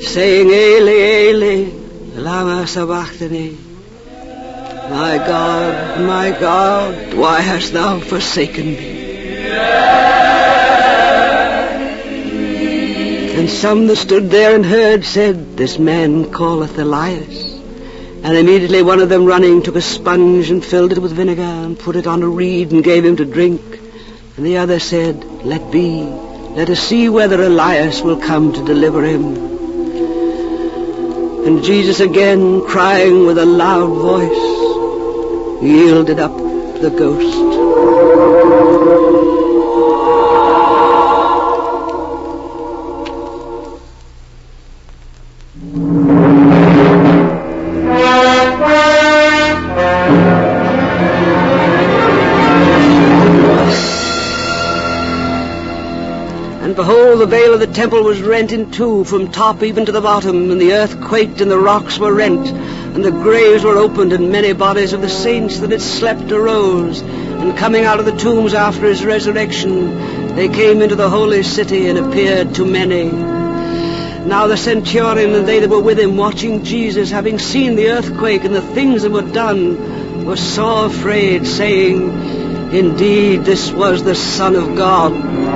saying, 0.00 0.48
Eli, 0.48 1.30
Eli, 1.30 1.70
lama 2.14 2.66
sabachthani. 2.66 3.56
My 4.90 5.18
God, 5.18 6.00
my 6.00 6.30
God, 6.30 7.14
why 7.14 7.40
hast 7.40 7.72
thou 7.72 8.00
forsaken 8.00 8.66
me? 8.66 9.99
And 13.40 13.48
some 13.48 13.86
that 13.86 13.96
stood 13.96 14.28
there 14.28 14.54
and 14.54 14.66
heard 14.66 15.02
said, 15.02 15.56
This 15.56 15.78
man 15.78 16.30
calleth 16.30 16.78
Elias. 16.78 17.54
And 18.22 18.36
immediately 18.36 18.82
one 18.82 19.00
of 19.00 19.08
them 19.08 19.24
running 19.24 19.62
took 19.62 19.76
a 19.76 19.80
sponge 19.80 20.50
and 20.50 20.62
filled 20.62 20.92
it 20.92 20.98
with 20.98 21.12
vinegar 21.12 21.40
and 21.40 21.78
put 21.78 21.96
it 21.96 22.06
on 22.06 22.22
a 22.22 22.28
reed 22.28 22.70
and 22.70 22.84
gave 22.84 23.02
him 23.02 23.16
to 23.16 23.24
drink. 23.24 23.62
And 24.36 24.44
the 24.44 24.58
other 24.58 24.78
said, 24.78 25.24
Let 25.42 25.70
be. 25.72 26.02
Let 26.02 26.68
us 26.68 26.80
see 26.80 27.08
whether 27.08 27.42
Elias 27.42 28.02
will 28.02 28.20
come 28.20 28.52
to 28.52 28.62
deliver 28.62 29.02
him. 29.02 29.34
And 31.46 31.64
Jesus 31.64 32.00
again, 32.00 32.60
crying 32.66 33.24
with 33.24 33.38
a 33.38 33.46
loud 33.46 33.88
voice, 33.88 35.62
yielded 35.62 36.18
up 36.18 36.36
the 36.36 36.90
ghost. 36.94 37.48
Temple 57.80 58.04
was 58.04 58.20
rent 58.20 58.52
in 58.52 58.70
two 58.70 59.04
from 59.04 59.32
top 59.32 59.62
even 59.62 59.86
to 59.86 59.92
the 59.92 60.02
bottom, 60.02 60.50
and 60.50 60.60
the 60.60 60.74
earth 60.74 61.00
quaked 61.00 61.40
and 61.40 61.50
the 61.50 61.58
rocks 61.58 61.98
were 61.98 62.12
rent, 62.12 62.46
and 62.46 63.02
the 63.02 63.10
graves 63.10 63.64
were 63.64 63.78
opened, 63.78 64.12
and 64.12 64.30
many 64.30 64.52
bodies 64.52 64.92
of 64.92 65.00
the 65.00 65.08
saints 65.08 65.60
that 65.60 65.70
had 65.70 65.80
slept 65.80 66.30
arose. 66.30 67.00
And 67.00 67.56
coming 67.56 67.86
out 67.86 67.98
of 67.98 68.04
the 68.04 68.14
tombs 68.18 68.52
after 68.52 68.84
his 68.84 69.02
resurrection, 69.02 70.36
they 70.36 70.50
came 70.50 70.82
into 70.82 70.94
the 70.94 71.08
holy 71.08 71.42
city 71.42 71.88
and 71.88 71.96
appeared 71.96 72.54
to 72.56 72.66
many. 72.66 73.04
Now 73.04 74.46
the 74.46 74.58
centurion 74.58 75.34
and 75.34 75.48
they 75.48 75.60
that 75.60 75.70
were 75.70 75.80
with 75.80 75.98
him, 75.98 76.18
watching 76.18 76.62
Jesus, 76.64 77.10
having 77.10 77.38
seen 77.38 77.76
the 77.76 77.92
earthquake 77.92 78.44
and 78.44 78.54
the 78.54 78.60
things 78.60 79.04
that 79.04 79.10
were 79.10 79.32
done, 79.32 80.26
were 80.26 80.36
sore 80.36 80.84
afraid, 80.84 81.46
saying, 81.46 82.74
Indeed, 82.74 83.46
this 83.46 83.72
was 83.72 84.04
the 84.04 84.14
Son 84.14 84.54
of 84.54 84.76
God. 84.76 85.49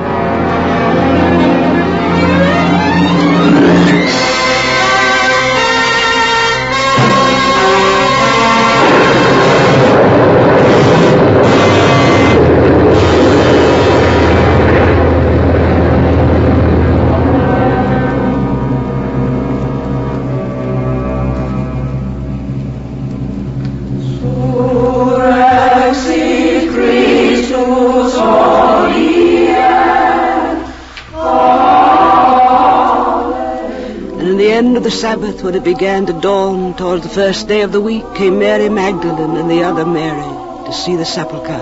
When 35.44 35.54
it 35.54 35.62
began 35.62 36.06
to 36.06 36.12
dawn 36.14 36.74
towards 36.74 37.02
the 37.02 37.08
first 37.10 37.46
day 37.46 37.60
of 37.60 37.70
the 37.70 37.80
week, 37.80 38.02
came 38.14 38.38
Mary 38.38 38.70
Magdalene 38.70 39.36
and 39.36 39.50
the 39.50 39.62
other 39.62 39.84
Mary 39.84 40.22
to 40.64 40.72
see 40.72 40.96
the 40.96 41.04
sepulchre. 41.04 41.52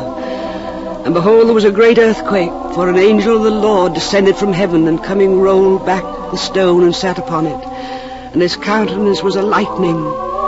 And 1.05 1.13
behold, 1.13 1.49
there 1.49 1.55
was 1.55 1.65
a 1.65 1.73
great 1.73 1.99
earthquake, 1.99 2.53
for 2.75 2.89
an 2.89 2.97
angel 2.97 3.39
of 3.39 3.43
the 3.43 3.51
Lord 3.51 3.95
descended 3.95 4.37
from 4.37 4.53
heaven, 4.53 4.87
and 4.87 5.03
coming 5.03 5.41
rolled 5.41 5.85
back 5.85 6.05
the 6.31 6.37
stone 6.37 6.85
and 6.85 6.95
sat 6.95 7.19
upon 7.19 7.47
it. 7.47 7.61
And 8.33 8.41
his 8.41 8.55
countenance 8.55 9.21
was 9.21 9.35
a 9.35 9.43
lightning, 9.43 9.99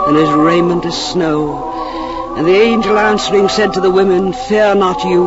and 0.07 0.15
his 0.15 0.29
raiment 0.29 0.85
as 0.85 1.11
snow. 1.11 2.35
And 2.37 2.47
the 2.47 2.55
angel 2.55 2.97
answering 2.97 3.49
said 3.49 3.73
to 3.73 3.81
the 3.81 3.91
women, 3.91 4.31
Fear 4.31 4.75
not 4.75 5.03
you, 5.03 5.25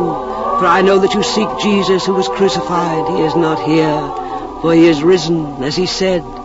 for 0.57 0.65
I 0.65 0.81
know 0.81 0.97
that 0.97 1.13
you 1.13 1.21
seek 1.21 1.47
Jesus 1.61 2.07
who 2.07 2.15
was 2.15 2.27
crucified. 2.27 3.07
He 3.15 3.21
is 3.21 3.35
not 3.35 3.63
here, 3.67 4.61
for 4.61 4.73
he 4.73 4.87
is 4.87 5.03
risen, 5.03 5.61
as 5.63 5.75
he 5.75 5.85
said. 5.85 6.38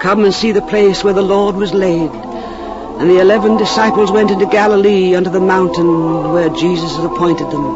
Come 0.00 0.24
and 0.24 0.34
see 0.34 0.52
the 0.52 0.62
place 0.62 1.04
where 1.04 1.12
the 1.12 1.22
Lord 1.22 1.56
was 1.56 1.74
laid. 1.74 2.10
And 2.10 3.08
the 3.08 3.20
eleven 3.20 3.58
disciples 3.58 4.10
went 4.10 4.30
into 4.30 4.46
Galilee 4.46 5.14
unto 5.14 5.30
the 5.30 5.40
mountain 5.40 6.32
where 6.32 6.48
Jesus 6.48 6.96
had 6.96 7.04
appointed 7.04 7.50
them. 7.50 7.66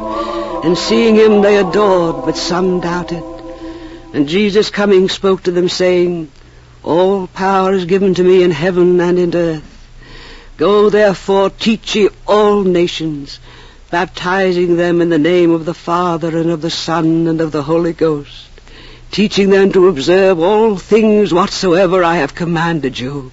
And 0.64 0.76
seeing 0.76 1.16
him 1.16 1.42
they 1.42 1.58
adored, 1.58 2.24
but 2.24 2.36
some 2.36 2.80
doubted. 2.80 3.22
And 4.14 4.26
Jesus 4.26 4.70
coming 4.70 5.08
spoke 5.08 5.42
to 5.42 5.50
them, 5.50 5.68
saying, 5.68 6.30
All 6.82 7.26
power 7.26 7.74
is 7.74 7.84
given 7.84 8.14
to 8.14 8.24
me 8.24 8.42
in 8.42 8.50
heaven 8.50 9.00
and 9.00 9.18
in 9.18 9.34
earth. 9.34 9.70
Go 10.56 10.88
therefore, 10.88 11.50
teach 11.50 11.96
ye 11.96 12.08
all 12.26 12.62
nations, 12.62 13.40
baptizing 13.90 14.76
them 14.76 15.02
in 15.02 15.10
the 15.10 15.18
name 15.18 15.50
of 15.50 15.64
the 15.64 15.74
Father 15.74 16.38
and 16.38 16.50
of 16.50 16.62
the 16.62 16.70
Son 16.70 17.26
and 17.26 17.40
of 17.40 17.52
the 17.52 17.62
Holy 17.62 17.92
Ghost, 17.92 18.48
teaching 19.14 19.50
them 19.50 19.70
to 19.70 19.86
observe 19.86 20.40
all 20.40 20.76
things 20.76 21.32
whatsoever 21.32 22.02
I 22.02 22.16
have 22.16 22.34
commanded 22.34 22.98
you. 22.98 23.30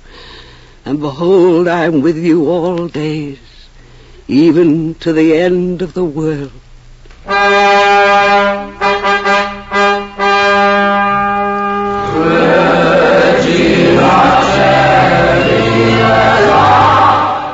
And 0.85 0.99
behold, 0.99 1.67
I 1.67 1.85
am 1.85 2.01
with 2.01 2.17
you 2.17 2.51
all 2.51 2.87
days, 2.87 3.39
even 4.27 4.93
to 4.99 5.11
the 5.11 5.35
end 5.35 5.81
of 5.81 5.95
the 5.95 6.05
world. 6.05 6.51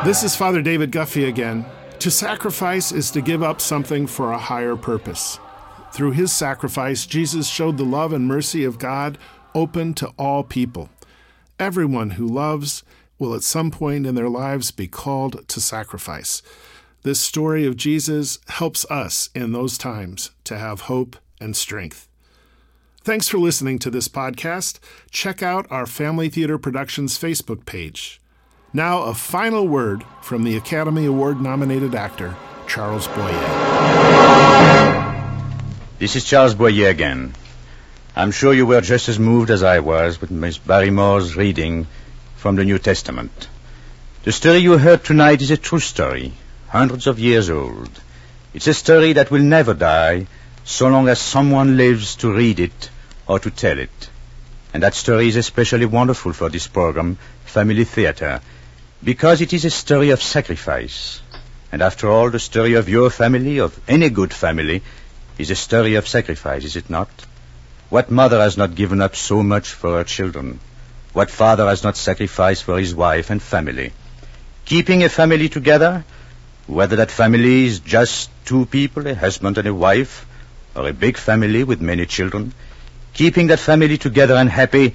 This 0.06 0.24
is 0.24 0.36
Father 0.36 0.62
David 0.62 0.92
Guffey 0.92 1.30
again. 1.30 1.66
To 2.00 2.12
sacrifice 2.12 2.92
is 2.92 3.10
to 3.12 3.22
give 3.22 3.42
up 3.42 3.62
something 3.62 4.06
for 4.06 4.34
a 4.34 4.38
higher 4.38 4.76
purpose. 4.76 5.40
Through 5.94 6.12
his 6.12 6.32
sacrifice, 6.32 7.06
Jesus 7.06 7.48
showed 7.48 7.78
the 7.78 7.84
love 7.84 8.14
and 8.14 8.28
mercy 8.28 8.64
of 8.64 8.80
God 8.80 9.18
open 9.56 9.94
to 9.96 10.08
all 10.18 10.44
people. 10.44 10.90
Everyone 11.60 12.12
who 12.12 12.28
loves 12.28 12.84
will 13.18 13.34
at 13.34 13.44
some 13.44 13.72
point 13.72 14.06
in 14.06 14.16
their 14.16 14.30
lives 14.30 14.72
be 14.72 14.88
called 14.88 15.48
to 15.48 15.60
sacrifice. 15.60 16.42
This 17.04 17.20
story 17.20 17.66
of 17.66 17.78
Jesus 17.78 18.40
helps 18.48 18.86
us 18.92 19.30
in 19.34 19.52
those 19.52 19.78
times 19.78 20.32
to 20.44 20.58
have 20.58 20.82
hope 20.82 21.16
and 21.40 21.56
strength. 21.56 22.08
Thanks 23.04 23.30
for 23.30 23.38
listening 23.38 23.80
to 23.80 23.90
this 23.90 24.10
podcast. 24.10 24.80
Check 25.10 25.42
out 25.42 25.66
our 25.72 25.86
Family 25.86 26.28
Theater 26.28 26.58
Productions 26.58 27.18
Facebook 27.18 27.66
page. 27.66 28.20
Now, 28.74 29.04
a 29.04 29.14
final 29.14 29.68
word 29.68 30.04
from 30.22 30.44
the 30.44 30.58
Academy 30.58 31.06
Award 31.06 31.42
nominated 31.42 31.96
actor, 31.96 32.36
Charles 32.68 33.08
Boyer. 33.08 35.17
This 36.00 36.16
is 36.16 36.26
Charles 36.26 36.54
Boyer 36.54 36.90
again. 36.90 37.34
I'm 38.16 38.30
sure 38.30 38.54
you 38.54 38.68
were 38.68 38.82
just 38.82 39.10
as 39.10 39.18
moved 39.18 39.50
as 39.50 39.64
I 39.64 39.80
was 39.80 40.22
with 40.22 40.30
Miss 40.30 40.60
Barrymore's 40.60 41.36
reading 41.36 41.88
from 42.36 42.56
the 42.56 42.64
New 42.64 42.78
Testament. 42.78 43.48
The 44.24 44.32
story 44.32 44.58
you 44.58 44.78
heard 44.78 45.04
tonight 45.04 45.42
is 45.42 45.50
a 45.50 45.58
true 45.58 45.80
story, 45.80 46.34
hundreds 46.68 47.08
of 47.08 47.18
years 47.18 47.50
old. 47.50 47.90
It's 48.54 48.68
a 48.68 48.76
story 48.76 49.14
that 49.14 49.32
will 49.32 49.42
never 49.42 49.74
die 49.74 50.28
so 50.64 50.88
long 50.88 51.10
as 51.10 51.18
someone 51.18 51.78
lives 51.78 52.16
to 52.18 52.32
read 52.32 52.60
it 52.60 52.92
or 53.26 53.40
to 53.40 53.50
tell 53.50 53.80
it. 53.80 54.10
And 54.76 54.84
that 54.84 54.94
story 54.94 55.28
is 55.30 55.36
especially 55.36 55.88
wonderful 55.88 56.32
for 56.32 56.50
this 56.50 56.68
program, 56.68 57.18
Family 57.44 57.86
Theater, 57.86 58.42
because 59.04 59.42
it 59.42 59.52
is 59.52 59.66
a 59.66 59.72
story 59.72 60.12
of 60.12 60.22
sacrifice. 60.22 61.22
And 61.72 61.82
after 61.82 62.08
all, 62.08 62.30
the 62.30 62.38
story 62.38 62.76
of 62.76 62.88
your 62.88 63.10
family, 63.10 63.60
of 63.60 63.80
any 63.88 64.12
good 64.12 64.32
family, 64.32 64.84
is 65.38 65.52
a 65.52 65.56
story 65.56 65.96
of 65.96 66.08
sacrifice, 66.08 66.64
is 66.64 66.76
it 66.76 66.90
not? 66.90 67.10
What 67.90 68.12
mother 68.12 68.40
has 68.40 68.58
not 68.58 68.76
given 68.76 69.02
up 69.02 69.16
so 69.16 69.44
much 69.44 69.70
for 69.70 69.98
her 69.98 70.04
children? 70.04 70.60
What 71.14 71.30
father 71.30 71.68
has 71.68 71.84
not 71.84 71.96
sacrificed 71.96 72.64
for 72.64 72.78
his 72.78 72.94
wife 72.94 73.30
and 73.30 73.42
family? 73.42 73.94
Keeping 74.66 75.04
a 75.04 75.10
family 75.10 75.50
together, 75.50 76.04
whether 76.68 76.98
that 76.98 77.12
family 77.12 77.66
is 77.66 77.80
just 77.80 78.30
two 78.46 78.66
people, 78.66 79.08
a 79.08 79.16
husband 79.16 79.58
and 79.58 79.68
a 79.68 79.74
wife, 79.74 80.26
or 80.76 80.88
a 80.88 80.94
big 80.94 81.18
family 81.18 81.64
with 81.64 81.82
many 81.82 82.06
children, 82.06 82.54
keeping 83.14 83.48
that 83.48 83.60
family 83.60 83.98
together 83.98 84.36
and 84.36 84.50
happy 84.50 84.94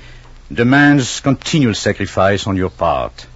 demands 0.53 1.21
continual 1.21 1.75
sacrifice 1.75 2.47
on 2.47 2.57
your 2.57 2.71
part. 2.71 3.27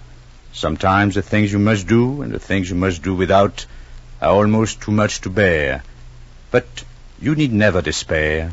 Sometimes 0.52 1.14
the 1.14 1.22
things 1.22 1.52
you 1.52 1.58
must 1.58 1.86
do 1.86 2.22
and 2.22 2.32
the 2.32 2.38
things 2.38 2.70
you 2.70 2.76
must 2.76 3.02
do 3.02 3.14
without 3.14 3.66
are 4.20 4.30
almost 4.30 4.80
too 4.80 4.92
much 4.92 5.20
to 5.22 5.30
bear. 5.30 5.82
But 6.50 6.66
you 7.20 7.34
need 7.34 7.52
never 7.52 7.82
despair, 7.82 8.52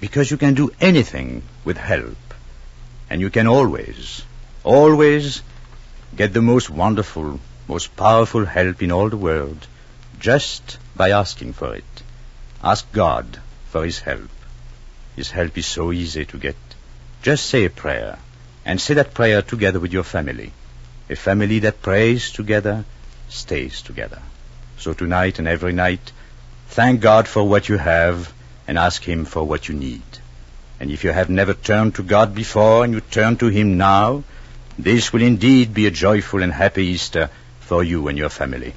because 0.00 0.30
you 0.30 0.36
can 0.36 0.54
do 0.54 0.70
anything 0.80 1.42
with 1.64 1.76
help. 1.76 2.16
And 3.10 3.20
you 3.20 3.30
can 3.30 3.46
always, 3.46 4.22
always 4.64 5.42
get 6.16 6.32
the 6.32 6.42
most 6.42 6.70
wonderful, 6.70 7.40
most 7.68 7.96
powerful 7.96 8.44
help 8.44 8.82
in 8.82 8.92
all 8.92 9.08
the 9.08 9.16
world 9.16 9.66
just 10.18 10.78
by 10.96 11.10
asking 11.10 11.52
for 11.52 11.74
it. 11.74 12.02
Ask 12.62 12.90
God 12.92 13.40
for 13.70 13.84
His 13.84 13.98
help. 14.00 14.30
His 15.16 15.30
help 15.30 15.56
is 15.58 15.66
so 15.66 15.92
easy 15.92 16.24
to 16.26 16.38
get. 16.38 16.56
Just 17.22 17.46
say 17.46 17.64
a 17.64 17.70
prayer, 17.70 18.18
and 18.64 18.80
say 18.80 18.94
that 18.94 19.14
prayer 19.14 19.42
together 19.42 19.80
with 19.80 19.92
your 19.92 20.04
family. 20.04 20.52
A 21.08 21.16
family 21.16 21.58
that 21.60 21.82
prays 21.82 22.30
together 22.30 22.84
stays 23.28 23.82
together. 23.82 24.22
So 24.78 24.92
tonight 24.92 25.38
and 25.38 25.48
every 25.48 25.72
night, 25.72 26.12
thank 26.70 27.00
God 27.00 27.28
for 27.28 27.42
what 27.46 27.68
you 27.68 27.76
have 27.76 28.32
and 28.66 28.78
ask 28.78 29.02
Him 29.02 29.24
for 29.24 29.44
what 29.44 29.68
you 29.68 29.74
need. 29.74 30.02
And 30.78 30.90
if 30.90 31.04
you 31.04 31.12
have 31.12 31.28
never 31.28 31.52
turned 31.52 31.96
to 31.96 32.02
God 32.02 32.34
before 32.34 32.84
and 32.84 32.94
you 32.94 33.00
turn 33.00 33.36
to 33.38 33.48
Him 33.48 33.76
now, 33.76 34.22
this 34.78 35.12
will 35.12 35.22
indeed 35.22 35.74
be 35.74 35.86
a 35.86 35.90
joyful 35.90 36.42
and 36.42 36.52
happy 36.52 36.86
Easter 36.86 37.28
for 37.60 37.82
you 37.84 38.08
and 38.08 38.16
your 38.16 38.30
family. 38.30 38.72